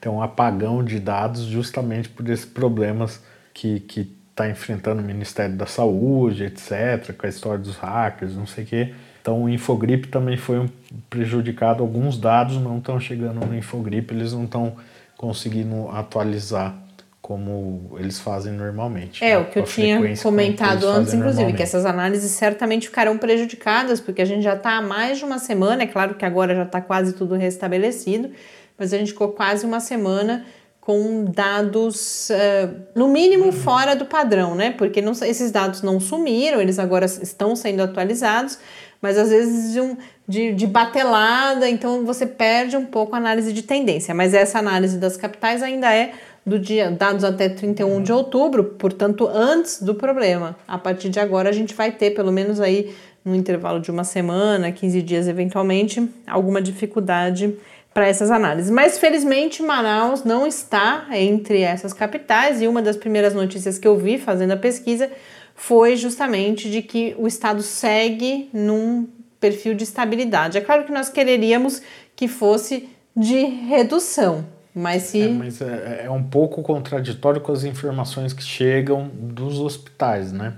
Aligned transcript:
tem 0.00 0.10
um 0.10 0.20
apagão 0.20 0.82
de 0.82 0.98
dados 0.98 1.42
justamente 1.42 2.08
por 2.08 2.28
esses 2.28 2.44
problemas 2.44 3.22
que, 3.54 3.78
que 3.78 4.12
está 4.42 4.50
enfrentando 4.50 5.00
o 5.00 5.04
Ministério 5.04 5.54
da 5.54 5.66
Saúde, 5.66 6.44
etc., 6.44 7.14
com 7.16 7.26
a 7.26 7.28
história 7.28 7.58
dos 7.58 7.76
hackers, 7.76 8.34
não 8.34 8.46
sei 8.46 8.64
o 8.64 8.66
quê. 8.66 8.94
Então 9.20 9.44
o 9.44 9.48
Infogripe 9.48 10.08
também 10.08 10.36
foi 10.36 10.68
prejudicado, 11.08 11.82
alguns 11.82 12.18
dados 12.18 12.56
não 12.56 12.78
estão 12.78 12.98
chegando 12.98 13.46
no 13.46 13.56
Infogripe, 13.56 14.12
eles 14.12 14.32
não 14.32 14.44
estão 14.44 14.76
conseguindo 15.16 15.88
atualizar 15.90 16.74
como 17.20 17.96
eles 18.00 18.18
fazem 18.18 18.52
normalmente. 18.52 19.24
É, 19.24 19.30
né? 19.30 19.38
o 19.38 19.44
que 19.44 19.60
eu 19.60 19.62
tinha 19.62 20.16
comentado 20.16 20.88
antes, 20.88 21.14
inclusive, 21.14 21.52
que 21.52 21.62
essas 21.62 21.86
análises 21.86 22.32
certamente 22.32 22.88
ficarão 22.88 23.16
prejudicadas, 23.16 24.00
porque 24.00 24.20
a 24.20 24.24
gente 24.24 24.42
já 24.42 24.54
está 24.54 24.76
há 24.78 24.82
mais 24.82 25.18
de 25.18 25.24
uma 25.24 25.38
semana, 25.38 25.84
é 25.84 25.86
claro 25.86 26.16
que 26.16 26.24
agora 26.24 26.52
já 26.56 26.64
está 26.64 26.80
quase 26.80 27.12
tudo 27.12 27.36
restabelecido, 27.36 28.30
mas 28.76 28.92
a 28.92 28.98
gente 28.98 29.12
ficou 29.12 29.28
quase 29.28 29.64
uma 29.64 29.78
semana 29.78 30.44
com 30.82 31.26
dados, 31.26 32.28
uh, 32.30 32.74
no 32.92 33.06
mínimo, 33.06 33.46
uhum. 33.46 33.52
fora 33.52 33.94
do 33.94 34.04
padrão, 34.04 34.56
né? 34.56 34.72
Porque 34.72 35.00
não, 35.00 35.12
esses 35.12 35.52
dados 35.52 35.80
não 35.80 36.00
sumiram, 36.00 36.60
eles 36.60 36.76
agora 36.76 37.06
estão 37.06 37.54
sendo 37.54 37.84
atualizados, 37.84 38.58
mas 39.00 39.16
às 39.16 39.30
vezes 39.30 39.72
de, 39.72 39.80
um, 39.80 39.96
de, 40.26 40.52
de 40.52 40.66
batelada, 40.66 41.68
então 41.70 42.04
você 42.04 42.26
perde 42.26 42.76
um 42.76 42.84
pouco 42.84 43.14
a 43.14 43.18
análise 43.18 43.52
de 43.52 43.62
tendência. 43.62 44.12
Mas 44.12 44.34
essa 44.34 44.58
análise 44.58 44.98
das 44.98 45.16
capitais 45.16 45.62
ainda 45.62 45.94
é 45.94 46.14
do 46.44 46.58
dia, 46.58 46.90
dados 46.90 47.22
até 47.22 47.48
31 47.48 48.02
de 48.02 48.12
outubro, 48.12 48.64
portanto, 48.64 49.30
antes 49.32 49.80
do 49.80 49.94
problema. 49.94 50.56
A 50.66 50.78
partir 50.78 51.10
de 51.10 51.20
agora, 51.20 51.48
a 51.48 51.52
gente 51.52 51.74
vai 51.74 51.92
ter, 51.92 52.10
pelo 52.10 52.32
menos 52.32 52.60
aí, 52.60 52.92
no 53.24 53.36
intervalo 53.36 53.78
de 53.78 53.88
uma 53.88 54.02
semana, 54.02 54.72
15 54.72 55.00
dias 55.00 55.28
eventualmente, 55.28 56.10
alguma 56.26 56.60
dificuldade 56.60 57.54
para 57.92 58.06
essas 58.08 58.30
análises. 58.30 58.70
Mas 58.70 58.98
felizmente 58.98 59.62
Manaus 59.62 60.24
não 60.24 60.46
está 60.46 61.06
entre 61.12 61.60
essas 61.60 61.92
capitais 61.92 62.62
e 62.62 62.66
uma 62.66 62.80
das 62.80 62.96
primeiras 62.96 63.34
notícias 63.34 63.78
que 63.78 63.86
eu 63.86 63.96
vi 63.96 64.18
fazendo 64.18 64.52
a 64.52 64.56
pesquisa 64.56 65.10
foi 65.54 65.96
justamente 65.96 66.70
de 66.70 66.82
que 66.82 67.14
o 67.18 67.26
estado 67.26 67.62
segue 67.62 68.48
num 68.52 69.06
perfil 69.38 69.74
de 69.74 69.84
estabilidade. 69.84 70.56
É 70.56 70.60
claro 70.60 70.84
que 70.84 70.92
nós 70.92 71.08
quereríamos 71.08 71.82
que 72.16 72.28
fosse 72.28 72.88
de 73.14 73.44
redução, 73.44 74.46
mas 74.74 75.02
se. 75.02 75.20
É, 75.20 75.28
mas 75.28 75.60
é, 75.60 76.04
é, 76.04 76.10
um 76.10 76.22
pouco 76.22 76.62
contraditório 76.62 77.40
com 77.40 77.52
as 77.52 77.64
informações 77.64 78.32
que 78.32 78.42
chegam 78.42 79.10
dos 79.14 79.58
hospitais, 79.58 80.32
né? 80.32 80.54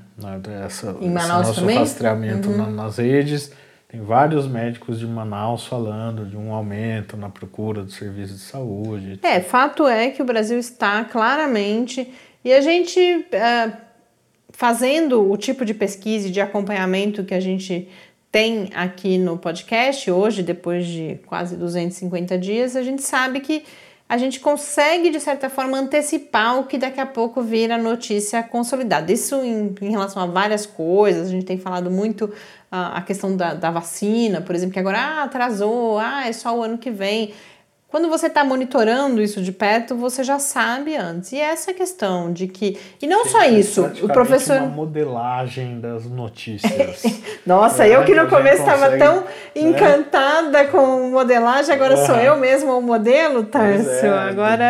Essa, 0.64 0.96
em 1.00 1.10
Manaus 1.10 1.40
esse 1.40 1.48
nosso 1.48 1.60
também? 1.60 1.78
rastreamento 1.78 2.48
uhum. 2.48 2.70
nas 2.70 2.98
redes 2.98 3.50
tem 3.94 4.02
vários 4.02 4.48
médicos 4.48 4.98
de 4.98 5.06
Manaus 5.06 5.66
falando 5.66 6.26
de 6.26 6.36
um 6.36 6.52
aumento 6.52 7.16
na 7.16 7.28
procura 7.28 7.84
do 7.84 7.92
serviço 7.92 8.34
de 8.34 8.40
saúde. 8.40 9.20
É, 9.22 9.40
fato 9.40 9.86
é 9.86 10.10
que 10.10 10.20
o 10.20 10.24
Brasil 10.24 10.58
está 10.58 11.04
claramente. 11.04 12.12
E 12.44 12.52
a 12.52 12.60
gente, 12.60 12.98
é, 13.30 13.72
fazendo 14.50 15.30
o 15.30 15.36
tipo 15.36 15.64
de 15.64 15.72
pesquisa 15.72 16.26
e 16.26 16.32
de 16.32 16.40
acompanhamento 16.40 17.22
que 17.22 17.34
a 17.34 17.38
gente 17.38 17.88
tem 18.32 18.68
aqui 18.74 19.16
no 19.16 19.38
podcast 19.38 20.10
hoje, 20.10 20.42
depois 20.42 20.84
de 20.88 21.20
quase 21.26 21.56
250 21.56 22.36
dias, 22.36 22.74
a 22.74 22.82
gente 22.82 23.02
sabe 23.02 23.38
que 23.38 23.62
a 24.08 24.18
gente 24.18 24.38
consegue, 24.38 25.10
de 25.10 25.18
certa 25.18 25.48
forma, 25.48 25.78
antecipar 25.78 26.58
o 26.58 26.64
que 26.64 26.76
daqui 26.76 27.00
a 27.00 27.06
pouco 27.06 27.42
vira 27.42 27.78
notícia 27.78 28.42
consolidada. 28.42 29.10
Isso 29.10 29.36
em, 29.36 29.74
em 29.80 29.90
relação 29.90 30.22
a 30.22 30.26
várias 30.26 30.66
coisas, 30.66 31.28
a 31.28 31.30
gente 31.30 31.46
tem 31.46 31.58
falado 31.58 31.90
muito 31.90 32.30
a, 32.70 32.98
a 32.98 33.02
questão 33.02 33.34
da, 33.34 33.54
da, 33.54 33.70
vacina, 33.70 34.42
por 34.42 34.54
exemplo, 34.54 34.74
que 34.74 34.78
agora 34.78 34.98
ah, 34.98 35.22
atrasou, 35.24 35.98
ah, 35.98 36.28
é 36.28 36.32
só 36.32 36.56
o 36.56 36.62
ano 36.62 36.76
que 36.76 36.90
vem. 36.90 37.32
Quando 37.94 38.08
você 38.08 38.26
está 38.26 38.44
monitorando 38.44 39.22
isso 39.22 39.40
de 39.40 39.52
perto, 39.52 39.94
você 39.94 40.24
já 40.24 40.40
sabe 40.40 40.96
antes. 40.96 41.30
E 41.30 41.38
essa 41.38 41.72
questão 41.72 42.32
de 42.32 42.48
que. 42.48 42.76
E 43.00 43.06
não 43.06 43.22
Sim, 43.22 43.30
só 43.30 43.44
isso, 43.44 43.84
o 44.02 44.08
professor. 44.08 44.56
uma 44.56 44.66
modelagem 44.66 45.78
das 45.78 46.04
notícias. 46.04 47.04
Nossa, 47.46 47.86
é, 47.86 47.94
eu 47.94 48.04
que 48.04 48.12
no 48.12 48.28
começo 48.28 48.62
estava 48.62 48.98
tão 48.98 49.20
né? 49.20 49.26
encantada 49.54 50.64
com 50.64 51.08
modelagem, 51.08 51.72
agora 51.72 51.96
sou 51.98 52.16
eu 52.16 52.36
mesmo 52.36 52.76
o 52.76 52.82
modelo, 52.82 53.44
Tarso. 53.44 53.88
É, 53.88 54.08
agora 54.08 54.64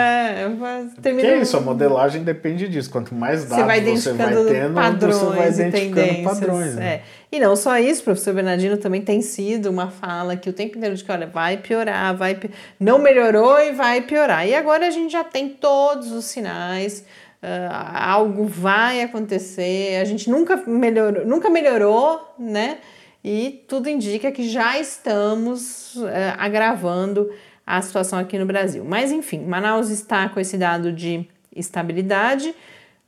termino. 1.00 1.26
Que 1.26 1.34
é 1.34 1.38
isso, 1.38 1.56
a 1.56 1.62
modelagem 1.62 2.22
depende 2.22 2.68
disso. 2.68 2.90
Quanto 2.90 3.14
mais 3.14 3.46
dados 3.46 3.56
você 3.56 3.64
vai, 3.64 3.80
você 3.80 4.12
vai 4.12 4.34
tendo, 4.44 4.74
padrões 4.74 5.16
você 5.16 5.36
vai 5.36 5.48
identificando 5.48 6.22
padrões. 6.24 6.74
Né? 6.74 7.00
E 7.34 7.40
não 7.40 7.56
só 7.56 7.76
isso, 7.80 8.04
professor 8.04 8.32
Bernardino 8.32 8.76
também 8.76 9.02
tem 9.02 9.20
sido 9.20 9.68
uma 9.68 9.90
fala 9.90 10.36
que 10.36 10.48
o 10.48 10.52
tempo 10.52 10.78
inteiro 10.78 10.94
de 10.94 11.02
que, 11.02 11.10
olha, 11.10 11.26
vai 11.26 11.56
piorar, 11.56 12.16
vai 12.16 12.36
pi... 12.36 12.48
não 12.78 12.96
melhorou 13.00 13.58
e 13.58 13.72
vai 13.72 14.02
piorar. 14.02 14.46
E 14.46 14.54
agora 14.54 14.86
a 14.86 14.90
gente 14.90 15.10
já 15.10 15.24
tem 15.24 15.48
todos 15.48 16.12
os 16.12 16.26
sinais, 16.26 17.04
uh, 17.42 17.74
algo 17.92 18.44
vai 18.44 19.02
acontecer, 19.02 20.00
a 20.00 20.04
gente 20.04 20.30
nunca 20.30 20.62
melhorou, 20.64 21.26
nunca 21.26 21.50
melhorou, 21.50 22.24
né? 22.38 22.78
E 23.24 23.64
tudo 23.66 23.88
indica 23.88 24.30
que 24.30 24.48
já 24.48 24.78
estamos 24.78 25.96
uh, 25.96 26.06
agravando 26.38 27.28
a 27.66 27.82
situação 27.82 28.20
aqui 28.20 28.38
no 28.38 28.46
Brasil. 28.46 28.84
Mas 28.84 29.10
enfim, 29.10 29.40
Manaus 29.40 29.90
está 29.90 30.28
com 30.28 30.38
esse 30.38 30.56
dado 30.56 30.92
de 30.92 31.28
estabilidade. 31.56 32.54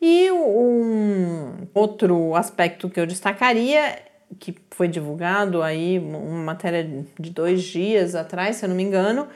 E 0.02 0.30
um 0.32 1.68
outro 1.72 2.34
aspecto 2.34 2.90
que 2.90 3.00
eu 3.00 3.06
destacaria 3.06 4.04
que 4.38 4.54
foi 4.70 4.88
divulgado 4.88 5.62
aí, 5.62 5.98
uma 5.98 6.44
matéria 6.44 7.04
de 7.18 7.30
dois 7.30 7.62
dias 7.62 8.14
atrás, 8.14 8.56
se 8.56 8.64
eu 8.64 8.68
não 8.68 8.76
me 8.76 8.82
engano, 8.82 9.28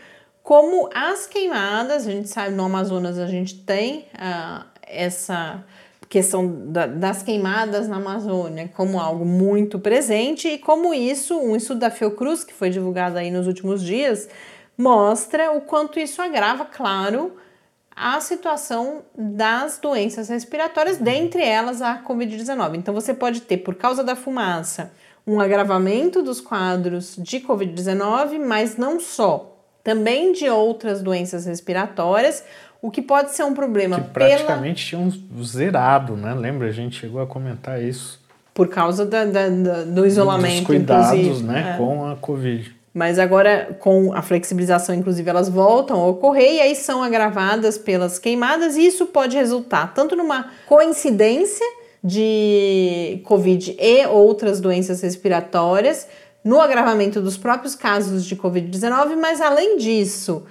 como 0.43 0.89
as 0.95 1.27
queimadas, 1.27 2.07
a 2.07 2.11
gente 2.11 2.29
sabe 2.29 2.55
no 2.55 2.65
Amazonas 2.65 3.19
a 3.19 3.27
gente 3.27 3.55
tem 3.61 4.07
uh, 4.15 4.65
essa 4.83 5.65
questão 6.09 6.73
da, 6.73 6.87
das 6.87 7.23
queimadas 7.23 7.87
na 7.87 7.97
Amazônia 7.97 8.69
como 8.75 8.99
algo 8.99 9.25
muito 9.25 9.79
presente 9.79 10.49
e 10.49 10.59
como 10.59 10.93
isso, 10.93 11.39
um 11.39 11.55
estudo 11.55 11.81
da 11.81 11.91
Fiocruz 11.91 12.43
que 12.43 12.53
foi 12.53 12.69
divulgado 12.69 13.17
aí 13.17 13.31
nos 13.31 13.47
últimos 13.47 13.81
dias, 13.81 14.29
mostra 14.77 15.53
o 15.53 15.61
quanto 15.61 16.01
isso 16.01 16.21
agrava, 16.21 16.65
claro, 16.65 17.37
a 17.95 18.21
situação 18.21 19.03
das 19.17 19.79
doenças 19.79 20.29
respiratórias, 20.29 20.97
dentre 20.97 21.43
elas 21.43 21.83
a 21.83 22.03
Covid-19. 22.03 22.77
Então, 22.77 22.95
você 22.95 23.13
pode 23.13 23.43
ter, 23.43 23.59
por 23.59 23.75
causa 23.75 24.03
da 24.03 24.17
fumaça, 24.17 24.93
um 25.27 25.41
agravamento 25.41 26.23
dos 26.23 26.41
quadros 26.41 27.17
de 27.19 27.41
Covid-19, 27.41 28.39
mas 28.39 28.77
não 28.77 28.99
só, 28.99 29.57
também 29.85 30.33
de 30.33 30.49
outras 30.49 31.03
doenças 31.03 31.47
respiratórias, 31.47 32.45
o 32.83 32.91
que 32.91 33.03
pode 33.03 33.33
ser 33.33 33.45
um 33.45 33.55
problema. 33.55 34.01
Que 34.01 34.11
praticamente 34.11 34.91
pela... 34.91 35.11
tinham 35.11 35.45
zerado, 35.45 36.17
né? 36.17 36.35
Lembra? 36.35 36.69
A 36.69 36.73
gente 36.73 36.99
chegou 36.99 37.21
a 37.21 37.27
comentar 37.27 37.83
isso. 37.83 38.21
Por 38.55 38.69
causa 38.69 39.07
da, 39.07 39.25
da, 39.25 39.49
da 39.49 39.85
do 39.85 40.07
isolamento. 40.07 40.59
Dos 40.59 40.67
cuidados 40.67 41.43
né, 41.43 41.75
é. 41.75 41.77
com 41.77 42.07
a 42.07 42.17
Covid. 42.17 42.75
Mas 42.93 43.19
agora, 43.19 43.77
com 43.79 44.13
a 44.13 44.21
flexibilização, 44.21 44.95
inclusive, 44.95 45.31
elas 45.31 45.49
voltam 45.49 46.01
a 46.01 46.07
ocorrer 46.09 46.55
e 46.55 46.61
aí 46.61 46.75
são 46.75 47.03
agravadas 47.03 47.79
pelas 47.79 48.19
queimadas, 48.19 48.77
e 48.77 48.87
isso 48.87 49.07
pode 49.07 49.37
resultar 49.37 49.95
tanto 49.95 50.17
numa 50.17 50.51
coincidência 50.67 51.67
de 52.03 53.21
Covid 53.25 53.77
e 53.79 54.07
outras 54.07 54.61
doenças 54.61 55.01
respiratórias, 55.03 56.09
no 56.43 56.61
agravamento 56.61 57.21
dos 57.21 57.37
próprios 57.37 57.75
casos 57.75 58.25
de 58.25 58.35
Covid-19, 58.35 59.15
mas 59.17 59.41
além 59.41 59.77
disso, 59.77 60.43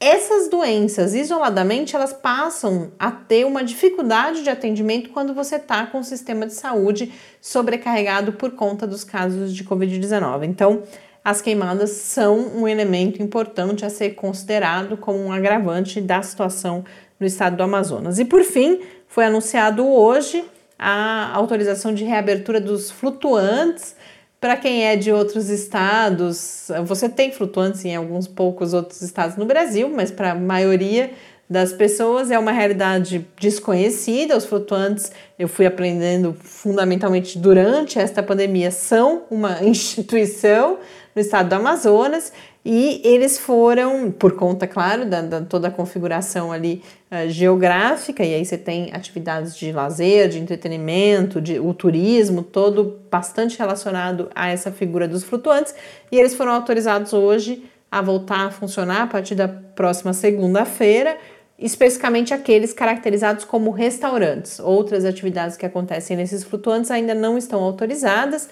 essas 0.00 0.48
doenças, 0.48 1.14
isoladamente, 1.14 1.94
elas 1.94 2.12
passam 2.12 2.92
a 2.98 3.10
ter 3.10 3.46
uma 3.46 3.62
dificuldade 3.62 4.42
de 4.42 4.50
atendimento 4.50 5.10
quando 5.10 5.32
você 5.32 5.56
está 5.56 5.86
com 5.86 6.00
o 6.00 6.04
sistema 6.04 6.46
de 6.46 6.54
saúde 6.54 7.12
sobrecarregado 7.40 8.32
por 8.32 8.52
conta 8.52 8.86
dos 8.86 9.04
casos 9.04 9.54
de 9.54 9.64
Covid-19. 9.64 10.44
Então, 10.44 10.82
as 11.24 11.40
queimadas 11.40 11.90
são 11.90 12.38
um 12.54 12.68
elemento 12.68 13.22
importante 13.22 13.84
a 13.84 13.88
ser 13.88 14.10
considerado 14.10 14.96
como 14.98 15.18
um 15.18 15.32
agravante 15.32 15.98
da 16.00 16.20
situação 16.20 16.84
no 17.18 17.26
estado 17.26 17.56
do 17.56 17.62
Amazonas. 17.62 18.18
E 18.18 18.26
por 18.26 18.42
fim, 18.42 18.80
foi 19.08 19.24
anunciado 19.24 19.86
hoje 19.86 20.44
a 20.78 21.30
autorização 21.34 21.94
de 21.94 22.04
reabertura 22.04 22.60
dos 22.60 22.90
flutuantes. 22.90 23.96
Para 24.38 24.54
quem 24.56 24.84
é 24.84 24.96
de 24.96 25.10
outros 25.10 25.48
estados, 25.48 26.70
você 26.84 27.08
tem 27.08 27.32
flutuantes 27.32 27.82
em 27.86 27.96
alguns 27.96 28.28
poucos 28.28 28.74
outros 28.74 29.00
estados 29.00 29.36
no 29.36 29.46
Brasil, 29.46 29.88
mas 29.88 30.10
para 30.10 30.32
a 30.32 30.34
maioria 30.34 31.10
das 31.48 31.72
pessoas 31.72 32.30
é 32.30 32.38
uma 32.38 32.52
realidade 32.52 33.26
desconhecida. 33.40 34.36
Os 34.36 34.44
flutuantes, 34.44 35.10
eu 35.38 35.48
fui 35.48 35.64
aprendendo 35.64 36.36
fundamentalmente 36.38 37.38
durante 37.38 37.98
esta 37.98 38.22
pandemia, 38.22 38.70
são 38.70 39.22
uma 39.30 39.62
instituição 39.64 40.78
no 41.14 41.20
estado 41.20 41.48
do 41.48 41.54
Amazonas 41.54 42.32
e 42.64 43.02
eles 43.04 43.38
foram, 43.38 44.10
por 44.10 44.32
conta, 44.32 44.66
claro, 44.66 45.04
da, 45.04 45.20
da 45.20 45.40
toda 45.42 45.68
a 45.68 45.70
configuração 45.70 46.50
ali 46.50 46.82
uh, 47.10 47.28
geográfica, 47.28 48.24
e 48.24 48.34
aí 48.34 48.44
você 48.44 48.56
tem 48.56 48.90
atividades 48.92 49.54
de 49.54 49.70
lazer, 49.70 50.30
de 50.30 50.38
entretenimento, 50.38 51.42
de, 51.42 51.60
o 51.60 51.74
turismo, 51.74 52.42
todo 52.42 53.00
bastante 53.10 53.58
relacionado 53.58 54.30
a 54.34 54.48
essa 54.48 54.72
figura 54.72 55.06
dos 55.06 55.22
flutuantes, 55.22 55.74
e 56.10 56.18
eles 56.18 56.34
foram 56.34 56.52
autorizados 56.52 57.12
hoje 57.12 57.64
a 57.90 58.00
voltar 58.00 58.46
a 58.46 58.50
funcionar 58.50 59.02
a 59.02 59.06
partir 59.06 59.34
da 59.34 59.46
próxima 59.46 60.14
segunda-feira, 60.14 61.18
especificamente 61.58 62.32
aqueles 62.32 62.72
caracterizados 62.72 63.44
como 63.44 63.70
restaurantes. 63.70 64.58
Outras 64.58 65.04
atividades 65.04 65.56
que 65.56 65.66
acontecem 65.66 66.16
nesses 66.16 66.42
flutuantes 66.42 66.90
ainda 66.90 67.14
não 67.14 67.38
estão 67.38 67.62
autorizadas. 67.62 68.48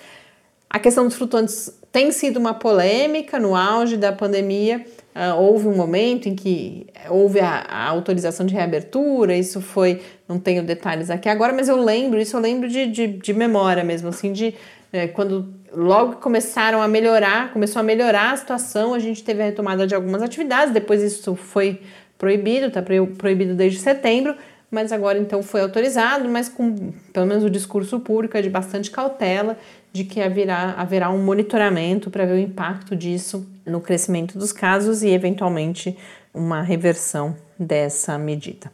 A 0.72 0.78
questão 0.78 1.04
dos 1.04 1.16
flutuantes 1.16 1.70
tem 1.92 2.10
sido 2.10 2.38
uma 2.38 2.54
polêmica 2.54 3.38
no 3.38 3.54
auge 3.54 3.98
da 3.98 4.10
pandemia. 4.10 4.82
Uh, 5.14 5.38
houve 5.38 5.68
um 5.68 5.76
momento 5.76 6.30
em 6.30 6.34
que 6.34 6.86
houve 7.10 7.40
a, 7.40 7.66
a, 7.68 7.88
autorização 7.88 8.46
de 8.46 8.54
reabertura, 8.54 9.36
isso 9.36 9.60
foi, 9.60 10.00
não 10.26 10.38
tenho 10.38 10.62
detalhes 10.62 11.10
aqui 11.10 11.28
agora, 11.28 11.52
mas 11.52 11.68
eu 11.68 11.76
lembro, 11.76 12.18
isso 12.18 12.34
eu 12.34 12.40
lembro 12.40 12.66
de, 12.66 12.86
de, 12.86 13.06
de 13.08 13.34
memória 13.34 13.84
mesmo, 13.84 14.08
assim, 14.08 14.32
de 14.32 14.54
é, 14.90 15.06
quando 15.06 15.52
logo 15.70 16.16
começaram 16.16 16.80
a 16.80 16.88
melhorar, 16.88 17.52
começou 17.52 17.80
a 17.80 17.82
melhorar 17.82 18.32
a 18.32 18.36
situação, 18.38 18.94
a 18.94 18.98
gente 18.98 19.22
teve 19.22 19.42
a 19.42 19.44
retomada 19.44 19.86
de 19.86 19.94
algumas 19.94 20.22
atividades, 20.22 20.72
depois 20.72 21.02
isso 21.02 21.34
foi 21.34 21.82
proibido, 22.16 22.68
está 22.68 22.80
proibido 22.80 23.54
desde 23.54 23.80
setembro, 23.80 24.34
mas 24.72 24.90
agora 24.90 25.18
então 25.18 25.42
foi 25.42 25.60
autorizado, 25.60 26.26
mas 26.30 26.48
com 26.48 26.92
pelo 27.12 27.26
menos 27.26 27.44
o 27.44 27.50
discurso 27.50 28.00
público 28.00 28.38
é 28.38 28.42
de 28.42 28.48
bastante 28.48 28.90
cautela 28.90 29.58
de 29.92 30.02
que 30.02 30.18
haverá, 30.18 30.74
haverá 30.78 31.10
um 31.10 31.22
monitoramento 31.22 32.10
para 32.10 32.24
ver 32.24 32.32
o 32.32 32.38
impacto 32.38 32.96
disso 32.96 33.46
no 33.66 33.82
crescimento 33.82 34.38
dos 34.38 34.50
casos 34.50 35.02
e, 35.02 35.10
eventualmente, 35.10 35.94
uma 36.32 36.62
reversão 36.62 37.36
dessa 37.58 38.16
medida. 38.16 38.72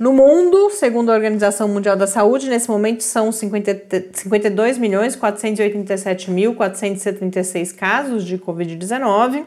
No 0.00 0.12
mundo, 0.12 0.70
segundo 0.70 1.10
a 1.12 1.14
Organização 1.14 1.68
Mundial 1.68 1.96
da 1.96 2.08
Saúde, 2.08 2.48
nesse 2.48 2.68
momento 2.68 3.02
são 3.02 3.30
50, 3.30 4.06
52 4.12 4.78
milhões 4.78 5.14
487 5.14 6.30
mil 6.30 6.56
476 6.56 7.72
casos 7.72 8.24
de 8.24 8.36
Covid-19. 8.36 9.44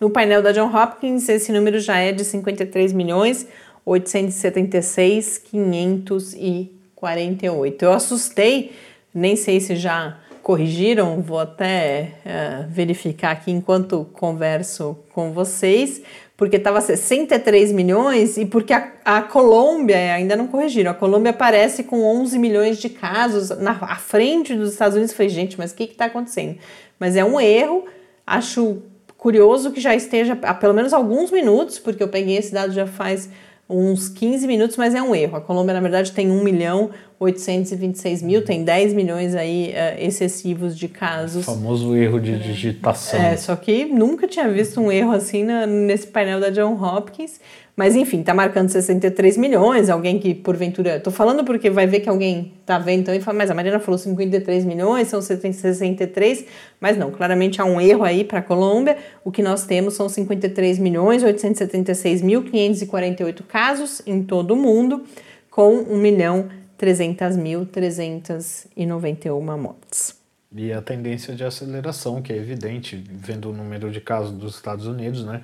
No 0.00 0.10
painel 0.10 0.42
da 0.42 0.50
John 0.50 0.74
Hopkins, 0.74 1.28
esse 1.28 1.52
número 1.52 1.78
já 1.78 1.98
é 1.98 2.10
de 2.10 2.24
53 2.24 2.92
milhões 2.92 3.46
876 3.84 5.38
548. 5.38 7.84
Eu 7.84 7.92
assustei, 7.92 8.72
nem 9.12 9.36
sei 9.36 9.60
se 9.60 9.76
já 9.76 10.16
corrigiram, 10.42 11.20
vou 11.22 11.38
até 11.38 12.14
uh, 12.24 12.66
verificar 12.68 13.30
aqui 13.30 13.50
enquanto 13.50 14.06
converso 14.12 14.98
com 15.12 15.32
vocês, 15.32 16.02
porque 16.36 16.56
estava 16.56 16.82
63 16.82 17.72
milhões 17.72 18.36
e 18.36 18.44
porque 18.44 18.74
a, 18.74 18.92
a, 19.04 19.22
Colômbia 19.22 19.96
ainda 20.12 20.36
não 20.36 20.46
corrigiram. 20.46 20.90
A 20.90 20.94
Colômbia 20.94 21.30
aparece 21.30 21.84
com 21.84 22.02
11 22.02 22.38
milhões 22.38 22.76
de 22.78 22.90
casos 22.90 23.48
na 23.58 23.70
à 23.70 23.96
frente 23.96 24.54
dos 24.54 24.72
Estados 24.72 24.96
Unidos. 24.96 25.14
Falei, 25.14 25.30
gente, 25.30 25.56
mas 25.56 25.72
o 25.72 25.74
que 25.74 25.84
está 25.84 26.04
acontecendo? 26.06 26.58
Mas 26.98 27.16
é 27.16 27.24
um 27.24 27.40
erro. 27.40 27.86
Acho 28.26 28.82
curioso 29.16 29.70
que 29.70 29.80
já 29.80 29.94
esteja 29.94 30.36
há 30.42 30.52
pelo 30.52 30.74
menos 30.74 30.92
alguns 30.92 31.30
minutos, 31.30 31.78
porque 31.78 32.02
eu 32.02 32.08
peguei 32.08 32.36
esse 32.36 32.52
dado 32.52 32.72
já 32.72 32.86
faz 32.86 33.30
uns 33.68 34.08
15 34.08 34.46
minutos, 34.46 34.76
mas 34.76 34.94
é 34.94 35.02
um 35.02 35.14
erro. 35.14 35.36
A 35.36 35.40
Colômbia, 35.40 35.74
na 35.74 35.80
verdade, 35.80 36.12
tem 36.12 36.30
1 36.30 36.42
milhão 36.42 36.90
826 37.18 38.22
mil, 38.22 38.44
tem 38.44 38.64
10 38.64 38.92
milhões 38.92 39.34
aí 39.34 39.72
uh, 39.72 40.04
excessivos 40.04 40.76
de 40.76 40.88
casos. 40.88 41.46
O 41.48 41.54
famoso 41.54 41.96
erro 41.96 42.20
de 42.20 42.38
digitação. 42.38 43.20
É, 43.20 43.36
só 43.36 43.56
que 43.56 43.86
nunca 43.86 44.26
tinha 44.26 44.48
visto 44.48 44.80
um 44.80 44.92
erro 44.92 45.12
assim 45.12 45.44
na, 45.44 45.66
nesse 45.66 46.06
painel 46.06 46.40
da 46.40 46.50
John 46.50 46.74
Hopkins. 46.74 47.40
Mas 47.76 47.96
enfim, 47.96 48.22
tá 48.22 48.32
marcando 48.32 48.68
63 48.68 49.36
milhões, 49.36 49.90
alguém 49.90 50.20
que 50.20 50.32
porventura. 50.32 51.00
Tô 51.00 51.10
falando 51.10 51.42
porque 51.44 51.68
vai 51.68 51.88
ver 51.88 51.98
que 52.00 52.08
alguém 52.08 52.52
tá 52.64 52.78
vendo 52.78 53.00
então 53.00 53.12
e 53.12 53.20
fala, 53.20 53.38
mas 53.38 53.50
a 53.50 53.54
Mariana 53.54 53.80
falou 53.80 53.98
53 53.98 54.64
milhões, 54.64 55.08
são 55.08 55.20
63, 55.20 56.44
mas 56.80 56.96
não, 56.96 57.10
claramente 57.10 57.60
há 57.60 57.64
um 57.64 57.80
erro 57.80 58.04
aí 58.04 58.22
para 58.22 58.38
a 58.38 58.42
Colômbia. 58.42 58.96
O 59.24 59.32
que 59.32 59.42
nós 59.42 59.66
temos 59.66 59.94
são 59.94 60.08
53 60.08 60.78
milhões 60.78 61.24
876 61.24 62.22
mil 62.22 62.44
548 62.44 63.42
casos 63.42 64.00
em 64.06 64.22
todo 64.22 64.54
o 64.54 64.56
mundo, 64.56 65.02
com 65.50 65.74
1 65.74 65.98
milhão 65.98 66.48
300.391 66.78 69.58
mortes. 69.58 70.22
E 70.56 70.72
a 70.72 70.80
tendência 70.80 71.34
de 71.34 71.42
aceleração, 71.42 72.22
que 72.22 72.32
é 72.32 72.36
evidente, 72.36 73.02
vendo 73.10 73.50
o 73.50 73.52
número 73.52 73.90
de 73.90 74.00
casos 74.00 74.30
dos 74.30 74.54
Estados 74.54 74.86
Unidos, 74.86 75.24
né? 75.24 75.42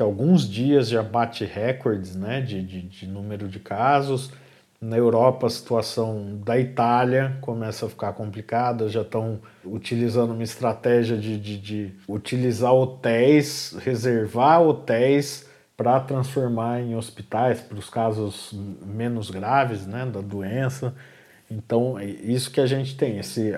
Que 0.00 0.04
alguns 0.04 0.48
dias 0.48 0.88
já 0.88 1.02
bate 1.02 1.44
recordes 1.44 2.16
né, 2.16 2.40
de, 2.40 2.62
de, 2.62 2.80
de 2.80 3.06
número 3.06 3.46
de 3.46 3.60
casos. 3.60 4.32
Na 4.80 4.96
Europa, 4.96 5.46
a 5.46 5.50
situação 5.50 6.40
da 6.42 6.58
Itália 6.58 7.36
começa 7.42 7.84
a 7.84 7.88
ficar 7.90 8.14
complicada, 8.14 8.88
já 8.88 9.02
estão 9.02 9.40
utilizando 9.62 10.32
uma 10.32 10.42
estratégia 10.42 11.18
de, 11.18 11.38
de, 11.38 11.58
de 11.58 11.92
utilizar 12.08 12.72
hotéis, 12.72 13.76
reservar 13.78 14.62
hotéis 14.62 15.46
para 15.76 16.00
transformar 16.00 16.80
em 16.80 16.96
hospitais 16.96 17.60
para 17.60 17.76
os 17.76 17.90
casos 17.90 18.54
menos 18.82 19.30
graves 19.30 19.86
né, 19.86 20.06
da 20.06 20.22
doença. 20.22 20.94
Então, 21.50 21.98
é 21.98 22.06
isso 22.06 22.50
que 22.50 22.62
a 22.62 22.66
gente 22.66 22.96
tem, 22.96 23.18
esse, 23.18 23.52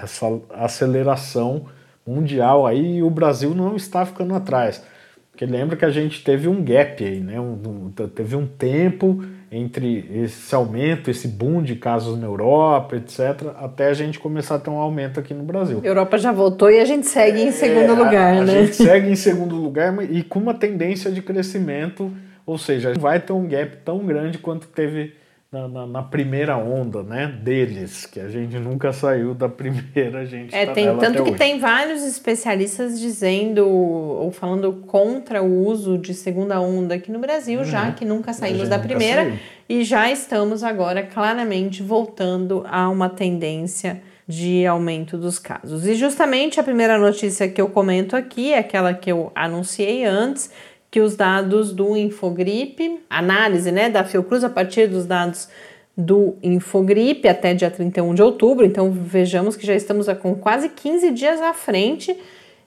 essa 0.00 0.26
aceleração 0.50 1.66
mundial 2.06 2.68
aí, 2.68 2.98
e 2.98 3.02
o 3.02 3.10
Brasil 3.10 3.52
não 3.52 3.74
está 3.74 4.06
ficando 4.06 4.32
atrás. 4.32 4.91
Porque 5.32 5.46
lembra 5.46 5.76
que 5.76 5.84
a 5.84 5.90
gente 5.90 6.22
teve 6.22 6.46
um 6.46 6.62
gap 6.62 7.02
aí, 7.02 7.18
né? 7.18 7.40
Um, 7.40 7.58
um, 7.66 7.90
teve 7.90 8.36
um 8.36 8.46
tempo 8.46 9.24
entre 9.50 10.08
esse 10.14 10.54
aumento, 10.54 11.10
esse 11.10 11.26
boom 11.26 11.62
de 11.62 11.74
casos 11.74 12.18
na 12.18 12.26
Europa, 12.26 12.96
etc., 12.96 13.48
até 13.56 13.88
a 13.88 13.94
gente 13.94 14.18
começar 14.18 14.56
a 14.56 14.58
ter 14.58 14.70
um 14.70 14.76
aumento 14.76 15.18
aqui 15.18 15.32
no 15.32 15.42
Brasil. 15.42 15.80
A 15.82 15.86
Europa 15.86 16.18
já 16.18 16.32
voltou 16.32 16.70
e 16.70 16.78
a 16.78 16.84
gente 16.84 17.06
segue 17.06 17.42
em 17.42 17.50
segundo 17.50 17.92
é, 17.92 17.96
lugar, 17.96 18.36
a, 18.36 18.44
né? 18.44 18.58
A 18.58 18.62
gente 18.62 18.76
segue 18.76 19.10
em 19.10 19.16
segundo 19.16 19.56
lugar 19.56 19.94
e 20.10 20.22
com 20.22 20.38
uma 20.38 20.54
tendência 20.54 21.10
de 21.10 21.22
crescimento, 21.22 22.12
ou 22.46 22.58
seja, 22.58 22.92
vai 22.98 23.18
ter 23.18 23.32
um 23.32 23.46
gap 23.46 23.76
tão 23.84 23.98
grande 24.06 24.38
quanto 24.38 24.66
teve 24.68 25.14
na, 25.52 25.68
na, 25.68 25.86
na, 25.86 26.02
primeira 26.02 26.56
onda, 26.56 27.02
né, 27.02 27.26
deles, 27.26 28.06
que 28.06 28.18
a 28.18 28.28
gente 28.30 28.58
nunca 28.58 28.90
saiu 28.90 29.34
da 29.34 29.50
primeira, 29.50 30.20
a 30.20 30.24
gente 30.24 30.54
é, 30.54 30.64
tá 30.64 30.72
tem 30.72 30.96
tanto 30.96 31.22
que 31.22 31.30
hoje. 31.30 31.38
tem 31.38 31.58
vários 31.58 32.02
especialistas 32.02 32.98
dizendo 32.98 33.68
ou 33.68 34.32
falando 34.32 34.72
contra 34.86 35.42
o 35.42 35.66
uso 35.66 35.98
de 35.98 36.14
segunda 36.14 36.58
onda 36.58 36.94
aqui 36.94 37.12
no 37.12 37.18
Brasil, 37.18 37.58
uhum. 37.58 37.66
já 37.66 37.92
que 37.92 38.02
nunca 38.02 38.32
saímos 38.32 38.66
da 38.70 38.78
primeira 38.78 39.24
saiu. 39.24 39.38
e 39.68 39.84
já 39.84 40.10
estamos 40.10 40.64
agora 40.64 41.02
claramente 41.02 41.82
voltando 41.82 42.64
a 42.66 42.88
uma 42.88 43.10
tendência 43.10 44.00
de 44.26 44.64
aumento 44.66 45.18
dos 45.18 45.38
casos. 45.38 45.86
E 45.86 45.94
justamente 45.94 46.58
a 46.58 46.62
primeira 46.62 46.96
notícia 46.96 47.46
que 47.46 47.60
eu 47.60 47.68
comento 47.68 48.16
aqui 48.16 48.54
é 48.54 48.58
aquela 48.58 48.94
que 48.94 49.12
eu 49.12 49.30
anunciei 49.34 50.06
antes, 50.06 50.50
que 50.92 51.00
os 51.00 51.16
dados 51.16 51.72
do 51.72 51.96
Infogripe, 51.96 53.00
análise 53.08 53.72
né, 53.72 53.88
da 53.88 54.04
Fiocruz 54.04 54.44
a 54.44 54.50
partir 54.50 54.86
dos 54.86 55.06
dados 55.06 55.48
do 55.96 56.36
Infogripe 56.42 57.26
até 57.26 57.54
dia 57.54 57.70
31 57.70 58.14
de 58.14 58.22
outubro, 58.22 58.66
então 58.66 58.92
vejamos 58.92 59.56
que 59.56 59.66
já 59.66 59.74
estamos 59.74 60.06
com 60.20 60.34
quase 60.34 60.68
15 60.68 61.10
dias 61.12 61.40
à 61.40 61.54
frente 61.54 62.14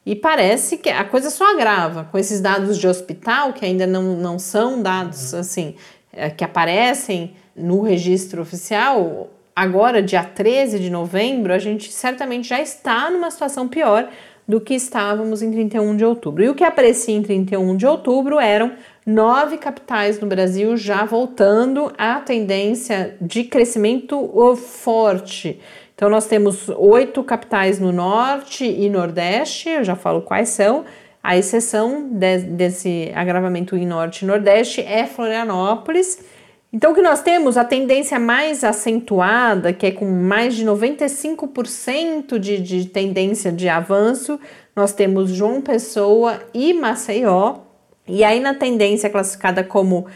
e 0.03 0.15
parece 0.15 0.77
que 0.77 0.89
a 0.89 1.03
coisa 1.03 1.29
só 1.29 1.51
agrava 1.53 2.05
com 2.05 2.17
esses 2.17 2.41
dados 2.41 2.79
de 2.79 2.87
hospital, 2.87 3.53
que 3.53 3.63
ainda 3.63 3.85
não, 3.85 4.15
não 4.17 4.39
são 4.39 4.81
dados 4.81 5.35
assim 5.35 5.75
é, 6.11 6.27
que 6.27 6.43
aparecem 6.43 7.35
no 7.55 7.83
registro 7.83 8.41
oficial. 8.41 9.29
Agora, 9.55 10.01
dia 10.01 10.23
13 10.23 10.79
de 10.79 10.89
novembro, 10.89 11.53
a 11.53 11.59
gente 11.59 11.91
certamente 11.91 12.47
já 12.47 12.59
está 12.59 13.07
numa 13.11 13.29
situação 13.29 13.67
pior 13.67 14.09
do 14.47 14.61
que 14.61 14.75
estávamos 14.75 15.41
em 15.41 15.51
31 15.51 15.97
de 15.97 16.05
outubro. 16.05 16.43
E 16.43 16.49
o 16.49 16.55
que 16.55 16.63
aparecia 16.63 17.15
em 17.15 17.21
31 17.21 17.75
de 17.75 17.87
outubro 17.87 18.39
eram 18.39 18.73
nove 19.05 19.57
capitais 19.57 20.19
no 20.19 20.27
Brasil 20.27 20.77
já 20.77 21.03
voltando 21.05 21.91
à 21.97 22.19
tendência 22.19 23.15
de 23.19 23.43
crescimento 23.43 24.55
forte. 24.55 25.59
Então, 25.95 26.09
nós 26.09 26.27
temos 26.27 26.69
oito 26.69 27.23
capitais 27.23 27.79
no 27.79 27.91
norte 27.91 28.65
e 28.65 28.89
nordeste, 28.89 29.69
eu 29.69 29.83
já 29.83 29.95
falo 29.95 30.21
quais 30.21 30.49
são. 30.49 30.83
A 31.23 31.37
exceção 31.37 32.07
de, 32.11 32.39
desse 32.39 33.11
agravamento 33.15 33.75
em 33.75 33.87
norte 33.87 34.23
e 34.23 34.27
nordeste 34.27 34.81
é 34.81 35.07
Florianópolis 35.07 36.19
então, 36.75 36.91
o 36.91 36.93
que 36.93 37.01
nós 37.01 37.21
temos, 37.21 37.55
a 37.55 37.63
tendência 37.63 38.19
mais 38.19 38.61
acentuada, 38.61 39.71
que 39.71 39.85
é 39.85 39.91
com 39.91 40.03
mais 40.03 40.53
de 40.55 40.65
95% 40.65 42.37
de, 42.37 42.59
de 42.59 42.85
tendência 42.87 43.49
de 43.49 43.69
avanço, 43.69 44.37
nós 44.75 44.91
temos 44.91 45.29
João 45.29 45.61
Pessoa 45.61 46.37
e 46.53 46.73
Maceió. 46.73 47.59
E 48.05 48.25
aí, 48.25 48.41
na 48.41 48.53
tendência 48.53 49.09
classificada 49.09 49.63
como, 49.63 50.07